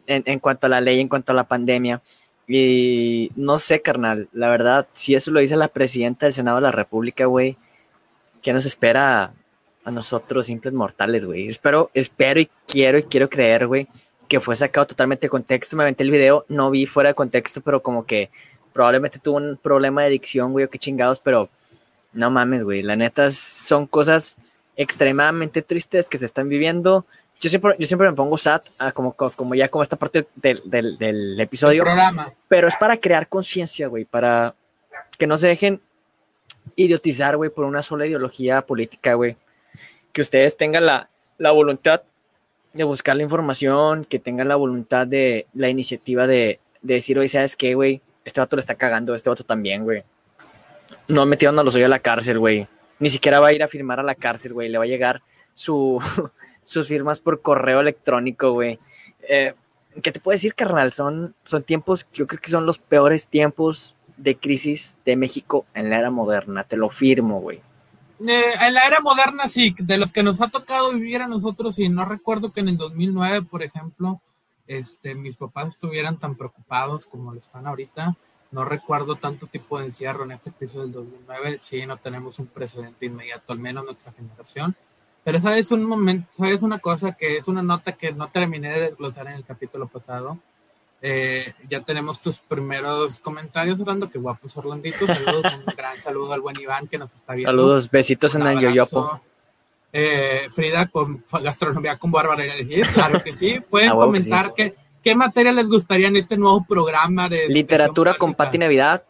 [0.08, 2.02] en, en cuanto a la ley, en cuanto a la pandemia,
[2.48, 6.64] y no sé, carnal, la verdad, si eso lo dice la presidenta del Senado de
[6.64, 7.58] la República, güey,
[8.42, 9.34] ¿qué nos espera
[9.86, 11.48] a nosotros, simples mortales, güey?
[11.48, 13.88] Espero, espero y quiero y quiero creer, güey,
[14.28, 15.76] que fue sacado totalmente de contexto.
[15.76, 18.30] Me aventé el video, no vi fuera de contexto, pero como que
[18.72, 21.50] probablemente tuvo un problema de dicción, güey, o qué chingados, pero
[22.14, 24.38] no mames, güey, la neta son cosas
[24.76, 27.06] extremadamente tristes que se están viviendo
[27.44, 30.62] yo siempre, yo siempre me pongo SAT, ah, como, como ya como esta parte del,
[30.64, 31.84] del, del episodio.
[31.84, 32.32] programa.
[32.48, 34.56] Pero es para crear conciencia, güey, para
[35.18, 35.82] que no se dejen
[36.78, 39.36] idiotizar, güey, por una sola ideología política, güey.
[40.14, 42.04] Que ustedes tengan la, la voluntad
[42.74, 47.28] de buscar la información, que tengan la voluntad de la iniciativa de, de decir, oye,
[47.28, 48.02] ¿sabes qué, güey?
[48.26, 50.04] Este vato le está cagando, este vato también, güey.
[51.08, 52.68] No metieron a los hoyos a la cárcel, güey.
[53.00, 54.70] Ni siquiera va a ir a firmar a la cárcel, güey.
[54.70, 55.22] Le va a llegar
[55.54, 56.02] su,
[56.64, 58.80] sus firmas por correo electrónico, güey.
[59.28, 59.54] Eh,
[60.02, 60.94] ¿Qué te puedo decir, carnal?
[60.94, 65.90] Son, son tiempos, yo creo que son los peores tiempos de crisis de México en
[65.90, 66.64] la era moderna.
[66.64, 67.62] Te lo firmo, güey.
[68.26, 71.78] Eh, en la era moderna, sí, de los que nos ha tocado vivir a nosotros,
[71.80, 74.22] y no recuerdo que en el 2009, por ejemplo,
[74.66, 78.16] este, mis papás estuvieran tan preocupados como lo están ahorita.
[78.52, 81.58] No recuerdo tanto tipo de encierro en este crisis del 2009.
[81.60, 84.76] Sí, no tenemos un precedente inmediato, al menos nuestra generación.
[85.24, 88.70] Pero esa es un momento, es una cosa que es una nota que no terminé
[88.70, 90.38] de desglosar en el capítulo pasado.
[91.06, 94.10] Eh, ya tenemos tus primeros comentarios, Orlando.
[94.10, 95.06] Qué guapos, Orlandito.
[95.06, 97.52] Saludos, un gran saludo al buen Iván que nos está viendo.
[97.52, 99.20] Saludos, besitos en el yoyopo.
[99.92, 102.46] Eh, Frida con gastronomía con Bárbara
[102.94, 103.60] claro que sí.
[103.70, 109.04] Pueden comentar qué materia les gustaría en este nuevo programa de literatura con Pati Navidad.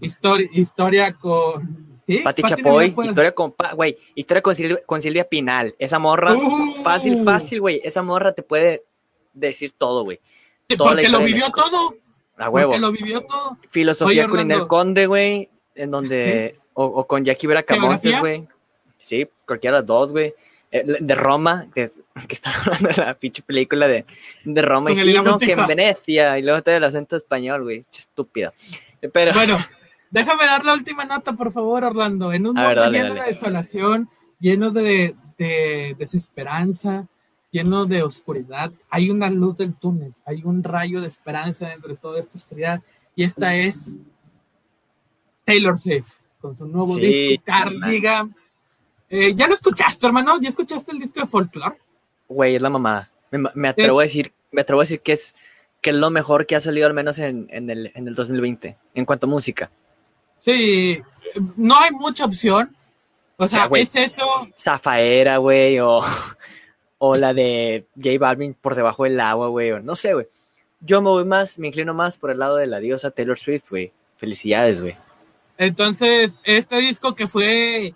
[0.00, 5.74] Historia, historia con Pati, Chapoy, historia con, güey, historia con Silvia, con Silvia Pinal.
[5.80, 6.84] Esa morra, uh.
[6.84, 7.80] fácil, fácil, güey.
[7.82, 8.84] Esa morra te puede
[9.32, 10.20] decir todo, güey.
[10.76, 11.94] porque lo vivió todo.
[12.36, 12.72] A huevo.
[12.72, 13.58] Porque lo vivió todo.
[13.68, 18.48] Filosofía con Inel Conde, güey, en donde, o, con Jackie Vera Camontes, güey.
[18.98, 20.34] Sí, cualquiera de las dos, güey.
[20.72, 21.90] Eh, de Roma, que,
[22.28, 24.04] que está hablando de la pinche película de,
[24.44, 27.84] de Roma, y sí, no, que en Venecia, y luego te el acento español, güey,
[27.92, 28.52] estúpida.
[29.12, 29.32] Pero...
[29.32, 29.58] Bueno,
[30.10, 32.32] déjame dar la última nota, por favor, Orlando.
[32.32, 37.08] En un mundo lleno de desolación, lleno de, de desesperanza,
[37.50, 41.96] lleno de oscuridad, hay una luz del túnel, hay un rayo de esperanza dentro de
[41.96, 42.80] toda esta oscuridad,
[43.16, 43.96] y esta es
[45.44, 48.34] Taylor Swift, con su nuevo disco Cardigan.
[49.08, 50.40] Eh, ¿Ya lo escuchaste, hermano?
[50.40, 51.76] ¿Ya escuchaste el disco de Folklore?
[52.28, 53.10] Güey, es la mamada.
[53.54, 55.34] Me, atrevo a decir, me atrevo a decir que es,
[55.80, 59.04] que es lo mejor que ha salido al menos en, el, en el 2020, en
[59.04, 59.70] cuanto a música.
[60.38, 61.00] Sí,
[61.56, 62.74] no hay mucha opción.
[63.36, 64.48] O sea, es eso.
[64.58, 66.02] Zafaera, güey, o
[67.02, 70.26] o la de J Balvin por debajo del agua, güey, no sé, güey.
[70.80, 73.70] Yo me voy más, me inclino más por el lado de la diosa Taylor Swift,
[73.70, 73.90] güey.
[74.18, 74.94] Felicidades, güey.
[75.56, 77.94] Entonces, este disco que fue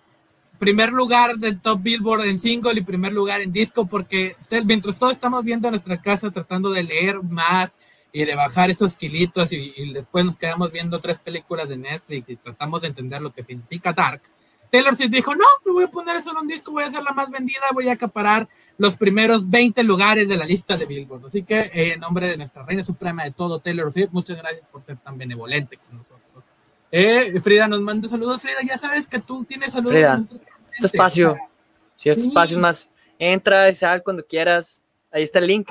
[0.59, 5.12] primer lugar del top Billboard en single y primer lugar en disco, porque mientras todos
[5.12, 7.75] estamos viendo en nuestra casa tratando de leer más
[8.11, 12.31] y de bajar esos kilitos y, y, después nos quedamos viendo tres películas de Netflix
[12.31, 14.23] y tratamos de entender lo que significa Dark.
[14.71, 17.03] Taylor Swift dijo, no, me voy a poner eso en un disco, voy a ser
[17.03, 21.27] la más vendida, voy a acaparar los primeros 20 lugares de la lista de Billboard.
[21.27, 24.67] Así que eh, en nombre de nuestra reina suprema de todo, Taylor Swift, muchas gracias
[24.71, 26.45] por ser tan benevolente con nosotros.
[26.91, 28.43] Eh, Frida nos manda saludos.
[28.43, 29.93] Frida, ya sabes que tú tienes saludos.
[29.93, 30.25] Frida,
[30.81, 31.37] tu espacio.
[31.97, 34.81] Si este espacio es más, entra y sal cuando quieras.
[35.13, 35.69] Ahí está el link.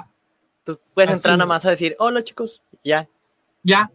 [0.63, 3.07] Tú puedes entrar nada más a decir, hola chicos, ya.
[3.63, 3.91] Ya.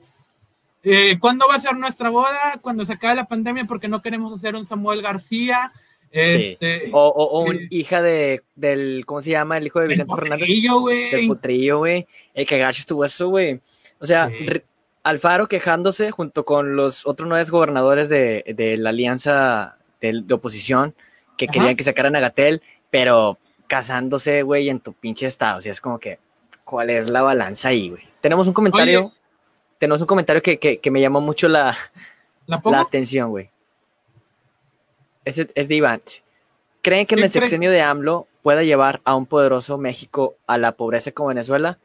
[0.82, 2.58] Eh, ¿Cuándo va a ser nuestra boda?
[2.60, 5.72] Cuando se acabe la pandemia, porque no queremos hacer un Samuel García
[6.10, 9.58] este, O, o, un eh, hija de, del, ¿cómo se llama?
[9.58, 10.48] El hijo de Vicente Fernández.
[10.48, 12.06] Del potrillo, güey.
[12.34, 13.60] El que gacho estuvo eso, güey.
[13.98, 14.30] O sea,
[15.02, 20.94] Alfaro quejándose junto con los otros nueve gobernadores de, de la alianza de, oposición
[21.36, 25.58] que querían que sacaran a Gatel, pero casándose, güey, en tu pinche estado.
[25.58, 26.18] O sea, es como que,
[26.64, 28.02] ¿cuál es la balanza ahí, güey?
[28.20, 29.12] Tenemos un comentario,
[29.78, 31.76] tenemos un comentario que, que, que me llamó mucho la,
[32.46, 33.50] ¿La, la atención, güey
[35.28, 36.02] es, es de Iván.
[36.82, 40.72] ¿Creen que en el sexenio de AMLO pueda llevar a un poderoso México a la
[40.72, 41.78] pobreza como Venezuela?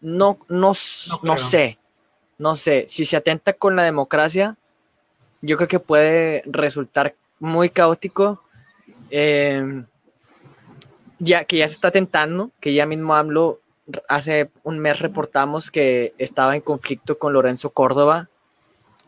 [0.00, 0.72] No, no,
[1.22, 1.78] no, sé.
[2.38, 2.86] No sé.
[2.88, 4.56] Si se atenta con la democracia,
[5.40, 8.42] yo creo que puede resultar muy caótico.
[9.10, 9.86] Em,
[11.18, 13.60] ya que ya se está tentando, que ya mismo AMLO
[14.08, 18.28] hace un mes reportamos que estaba en conflicto con Lorenzo Córdoba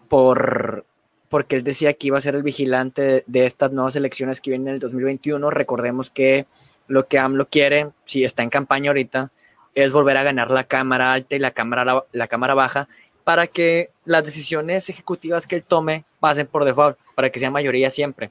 [0.08, 0.84] por
[1.28, 4.68] porque él decía que iba a ser el vigilante de, estas nuevas elecciones que vienen
[4.68, 5.50] en el 2021.
[5.50, 6.46] Recordemos que
[6.87, 9.31] lo que AMLO quiere, si está en campaña ahorita,
[9.75, 12.88] es volver a ganar la Cámara Alta y la Cámara, la, cámara Baja
[13.25, 17.88] para que las decisiones ejecutivas que él tome pasen por default, para que sea mayoría
[17.88, 18.31] siempre.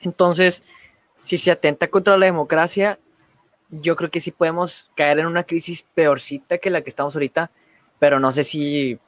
[0.00, 0.64] Entonces,
[1.24, 2.98] si se atenta contra la democracia,
[3.70, 7.50] yo creo que sí podemos caer en una crisis peorcita que la que estamos ahorita,
[8.00, 8.98] pero no sé si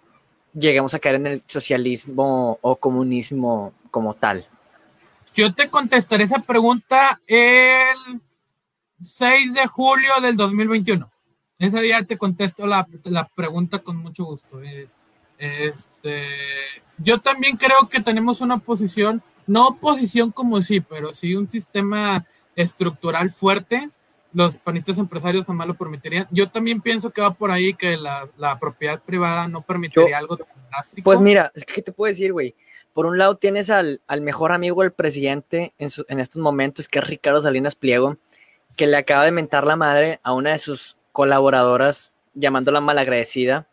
[0.55, 4.47] lleguemos a caer en el socialismo o comunismo como tal?
[5.35, 8.21] Yo te contestaré esa pregunta el
[9.03, 11.11] 6 de julio del 2021.
[11.59, 14.63] Ese día te contesto la, la pregunta con mucho gusto.
[14.63, 14.89] Eh,
[15.39, 16.27] este,
[16.99, 22.27] yo también creo que tenemos una posición, no oposición como sí, pero sí un sistema
[22.55, 23.91] estructural fuerte
[24.35, 26.27] los panistas empresarios jamás lo permitirían.
[26.31, 30.37] Yo también pienso que va por ahí que la, la propiedad privada no permitiría algo
[30.39, 31.05] tan drástico.
[31.05, 32.55] Pues mira, es que ¿qué te puedo decir, güey?
[32.95, 36.89] Por un lado tienes al, al mejor amigo del presidente en, su, en estos momentos,
[36.89, 38.17] que es Ricardo Salinas Pliego,
[38.77, 43.67] que le acaba de mentar la madre a una de sus colaboradoras llamándola malagradecida,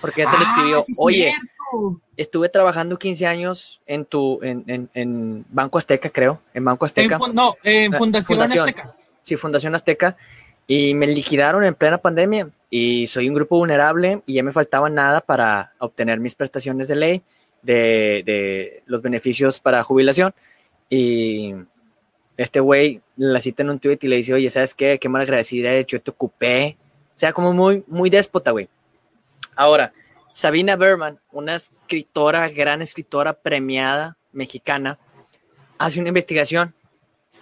[0.00, 2.00] porque ya te le Ah, escribió, sí es oye, cierto.
[2.16, 6.88] estuve trabajando 15 años en tu, en, en, en Banco Azteca, creo, en Banco En
[6.88, 7.18] Azteca.
[7.18, 8.68] fun- no, en Ah, Fundación, Fundación.
[8.68, 8.96] Azteca.
[9.22, 10.16] Sí, Fundación Azteca,
[10.66, 14.88] y me liquidaron en plena pandemia y soy un grupo vulnerable y ya me faltaba
[14.88, 17.22] nada para obtener mis prestaciones de ley,
[17.62, 20.34] de, de los beneficios para jubilación.
[20.88, 21.54] Y
[22.36, 24.98] este güey la cita en un tweet y le dice, oye, ¿sabes qué?
[24.98, 26.76] Qué mal agradecida eres, yo te ocupé.
[27.14, 28.68] O sea, como muy, muy déspota, güey.
[29.54, 29.92] Ahora,
[30.32, 34.98] Sabina Berman, una escritora, gran escritora premiada mexicana,
[35.78, 36.74] hace una investigación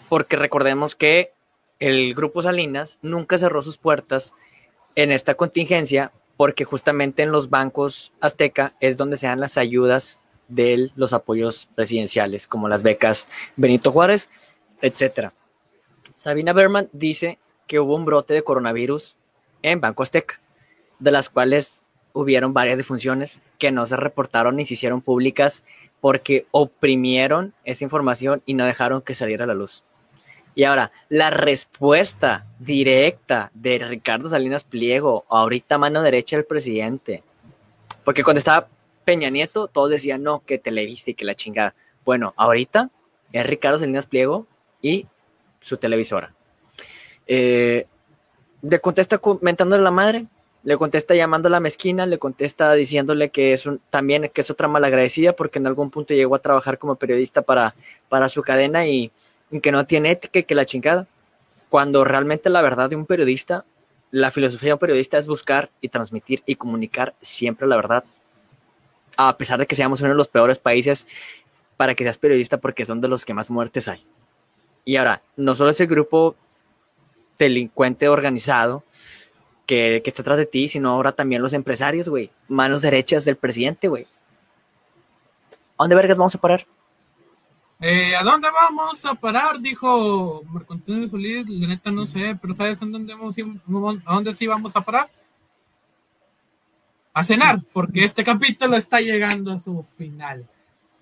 [0.08, 1.32] porque recordemos que
[1.80, 4.34] el grupo Salinas nunca cerró sus puertas
[4.94, 10.22] en esta contingencia porque justamente en los bancos azteca es donde se dan las ayudas
[10.48, 14.30] de los apoyos presidenciales, como las becas Benito Juárez,
[14.82, 15.32] etcétera.
[16.14, 19.16] Sabina Berman dice que hubo un brote de coronavirus
[19.62, 20.40] en Banco Azteca,
[20.98, 25.64] de las cuales hubieron varias defunciones que no se reportaron ni se hicieron públicas
[26.00, 29.84] porque oprimieron esa información y no dejaron que saliera a la luz.
[30.54, 37.22] Y ahora, la respuesta directa de Ricardo Salinas Pliego, ahorita mano derecha del presidente,
[38.04, 38.68] porque cuando estaba
[39.04, 41.74] Peña Nieto, todos decían, no, que Televisa y que la chingada.
[42.04, 42.90] Bueno, ahorita
[43.32, 44.46] es Ricardo Salinas Pliego
[44.82, 45.06] y
[45.60, 46.34] su televisora.
[47.26, 47.86] Eh,
[48.62, 50.26] le contesta comentándole la madre,
[50.62, 55.32] le contesta llamándola mezquina, le contesta diciéndole que es un, también que es otra malagradecida
[55.34, 57.74] porque en algún punto llegó a trabajar como periodista para,
[58.08, 59.10] para su cadena y
[59.62, 61.06] que no tiene ética que la chingada.
[61.68, 63.64] Cuando realmente la verdad de un periodista,
[64.10, 68.04] la filosofía de un periodista es buscar y transmitir y comunicar siempre la verdad.
[69.16, 71.06] A pesar de que seamos uno de los peores países
[71.76, 74.04] para que seas periodista porque son de los que más muertes hay.
[74.84, 76.36] Y ahora, no solo ese grupo
[77.38, 78.84] delincuente organizado
[79.66, 82.30] que, que está atrás de ti, sino ahora también los empresarios, güey.
[82.48, 84.06] Manos derechas del presidente, güey.
[85.78, 86.66] ¿A dónde vergas vamos a parar?
[87.80, 89.58] Eh, ¿A dónde vamos a parar?
[89.60, 91.48] Dijo Marco Antonio Solís.
[91.48, 93.36] La neta no sé, pero ¿sabes a dónde, vamos,
[94.04, 95.08] a dónde sí vamos a parar?
[97.12, 100.46] A cenar, porque este capítulo está llegando a su final.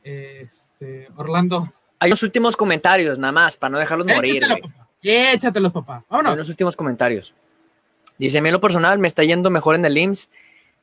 [0.04, 1.70] Este, Orlando.
[1.98, 4.88] Hay unos últimos comentarios, nada más, para no dejarlos morir, papá.
[5.02, 5.96] Échatelos, papá.
[5.96, 6.34] Hay Vámonos.
[6.34, 7.34] unos últimos comentarios.
[8.18, 10.28] Dice, a mí en lo personal me está yendo mejor en el IMSS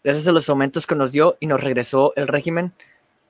[0.04, 2.74] gracias a los aumentos que nos dio y nos regresó el régimen.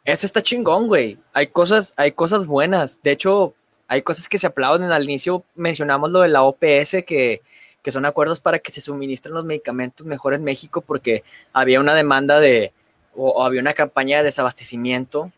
[0.06, 1.18] Eso está chingón, güey.
[1.34, 3.02] Hay cosas, hay cosas buenas.
[3.02, 3.56] De hecho,
[3.88, 4.92] hay cosas que se aplauden.
[4.92, 7.42] Al inicio mencionamos lo de la OPS, que,
[7.82, 11.96] que son acuerdos para que se suministren los medicamentos mejor en México, porque había una
[11.96, 12.72] demanda de,
[13.16, 15.32] o, había una campaña de desabastecimiento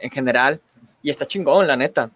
[0.00, 0.62] en general.
[1.02, 2.10] Y está chingón, la neta.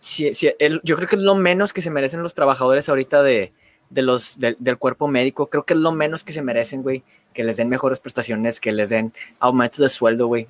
[0.00, 3.52] Yo creo que es lo menos que se merecen los trabajadores ahorita de,
[3.88, 5.48] de los, del cuerpo médico.
[5.48, 7.04] Creo que es lo menos que se merecen, güey.
[7.34, 10.48] Que les den mejores prestaciones, que les den aumentos de sueldo, güey.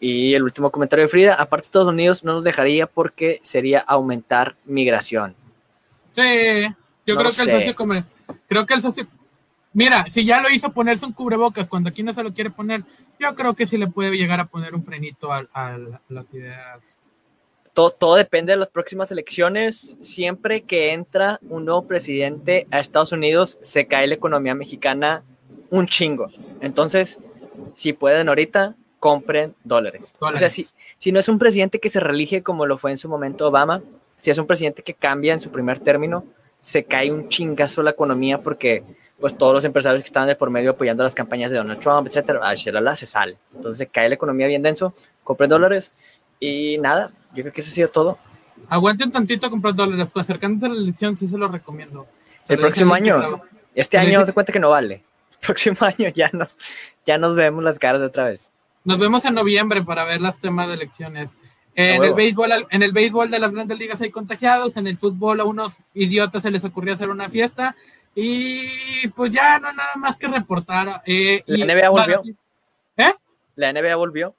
[0.00, 4.56] Y el último comentario de Frida, aparte Estados Unidos no nos dejaría porque sería aumentar
[4.64, 5.34] migración.
[6.12, 6.68] Sí,
[7.04, 8.04] yo No creo que el socio
[8.48, 9.06] Creo que el socio.
[9.72, 12.84] Mira, si ya lo hizo ponerse un cubrebocas cuando aquí no se lo quiere poner,
[13.18, 15.78] yo creo que sí le puede llegar a poner un frenito a, a
[16.08, 16.80] las ideas.
[17.74, 19.96] Todo, todo depende de las próximas elecciones.
[20.00, 25.22] Siempre que entra un nuevo presidente a Estados Unidos, se cae la economía mexicana
[25.70, 26.28] un chingo.
[26.60, 27.18] Entonces,
[27.74, 30.14] si pueden ahorita, compren dólares.
[30.18, 30.66] O sea, si,
[30.98, 33.82] si no es un presidente que se reelige como lo fue en su momento Obama,
[34.20, 36.24] si es un presidente que cambia en su primer término,
[36.60, 38.82] se cae un chingazo la economía porque
[39.20, 42.06] pues todos los empresarios que estaban de por medio apoyando las campañas de Donald Trump,
[42.06, 43.36] etcétera, shalala, se sale.
[43.54, 44.94] Entonces se cae la economía bien denso,
[45.24, 45.92] compren dólares
[46.40, 48.18] y nada, yo creo que eso ha sido todo.
[48.68, 52.06] Aguante un tantito a comprar dólares, pues acercándose a la elección sí se lo recomiendo.
[52.44, 53.42] Se El próximo año.
[53.74, 55.02] Este año dice- se cuenta que no vale.
[55.40, 56.58] El próximo año ya nos,
[57.06, 58.50] ya nos vemos las caras de otra vez.
[58.84, 61.36] Nos vemos en noviembre para ver los temas de elecciones.
[61.74, 64.96] Eh, en, el béisbol, en el béisbol de las grandes ligas hay contagiados, en el
[64.96, 67.76] fútbol a unos idiotas se les ocurrió hacer una fiesta
[68.14, 71.02] y pues ya no nada más que reportar.
[71.06, 72.22] eh, La y- NBA volvió.
[72.96, 73.12] ¿Eh?
[73.54, 74.34] La NBA volvió.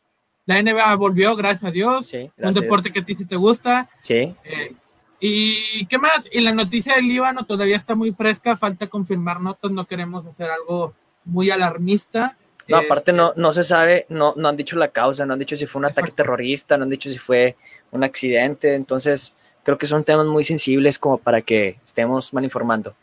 [0.46, 2.08] La NBA volvió, gracias a Dios.
[2.08, 2.64] Sí, un gracias.
[2.64, 3.88] deporte que a ti sí te gusta.
[4.02, 4.36] Sí.
[4.44, 4.74] Eh,
[5.22, 6.28] ¿Y qué más?
[6.32, 10.50] Y la noticia del Líbano todavía está muy fresca, falta confirmar notas, no queremos hacer
[10.50, 10.94] algo
[11.26, 12.36] muy alarmista.
[12.70, 15.40] No, aparte Este, no, no se sabe, no, no han dicho la causa, no han
[15.40, 16.24] dicho si fue un ataque Exacto.
[16.24, 17.56] terrorista, no han dicho si fue
[17.92, 22.96] un accidente, entonces creo que son temas muy sensibles como para que estemos mal informando.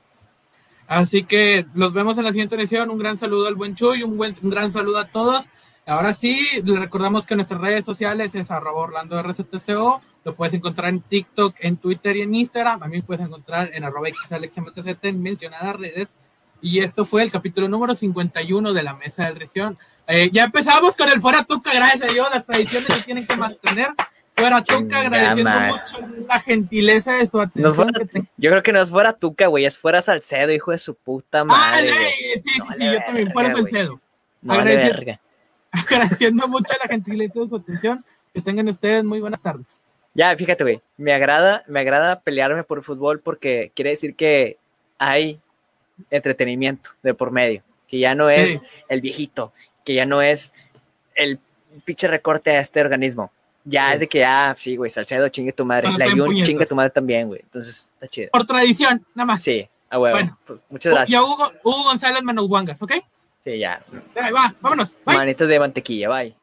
[0.86, 2.90] Así que los vemos en la siguiente edición.
[2.90, 5.46] Un gran saludo al buen Chuy, un, buen, un gran saludo a todos.
[5.84, 10.00] Ahora sí, les recordamos que nuestras redes sociales es arroba Orlando RCTCO.
[10.24, 12.80] Lo puedes encontrar en TikTok, en Twitter y en Instagram.
[12.80, 16.08] También puedes encontrar en arroba XAlexMTZ en mencionadas redes.
[16.61, 19.78] Y esto fue el capítulo número 51 de la Mesa de Región.
[20.07, 23.36] Eh, ya empezamos con el Fuera Tuca, gracias a Dios, las tradiciones se tienen que
[23.36, 23.88] mantener.
[24.36, 25.98] Fuera Tuca, agradeciendo mucho
[26.28, 28.28] la gentileza de su atención.
[28.36, 31.44] yo creo que no es fuera Tuca, güey, es fuera Salcedo, hijo de su puta
[31.44, 31.90] madre.
[31.90, 34.00] Ah, sí, sí, sí, yo también, fuera Salcedo.
[34.46, 35.20] Agradeciendo,
[35.72, 38.04] agradeciendo mucho la gentileza de su atención.
[38.34, 39.80] Que tengan ustedes muy buenas tardes.
[40.12, 44.59] Ya, fíjate, güey, me agrada, me agrada pelearme por el fútbol porque quiere decir que
[44.98, 45.40] hay
[46.11, 49.53] entretenimiento de por medio, que ya no es el viejito,
[49.84, 50.53] que ya no es
[51.14, 51.38] el
[51.84, 53.32] pinche recorte a este organismo.
[53.64, 55.88] Ya es de que, ah, sí, güey, Salcedo, chingue tu madre.
[55.99, 57.40] La Yun, chingue tu madre también, güey.
[57.42, 58.30] Entonces, está chido.
[58.30, 59.42] Por tradición, nada más.
[59.42, 60.16] Sí, a huevo.
[60.16, 61.11] Bueno, pues, muchas gracias.
[61.11, 62.92] Ya Hugo, Hugo González Manoguangas, ¿ok?
[63.40, 63.82] Sí, ya.
[64.20, 64.97] Ahí va, vámonos.
[65.05, 66.36] Manitas de mantequilla, bye.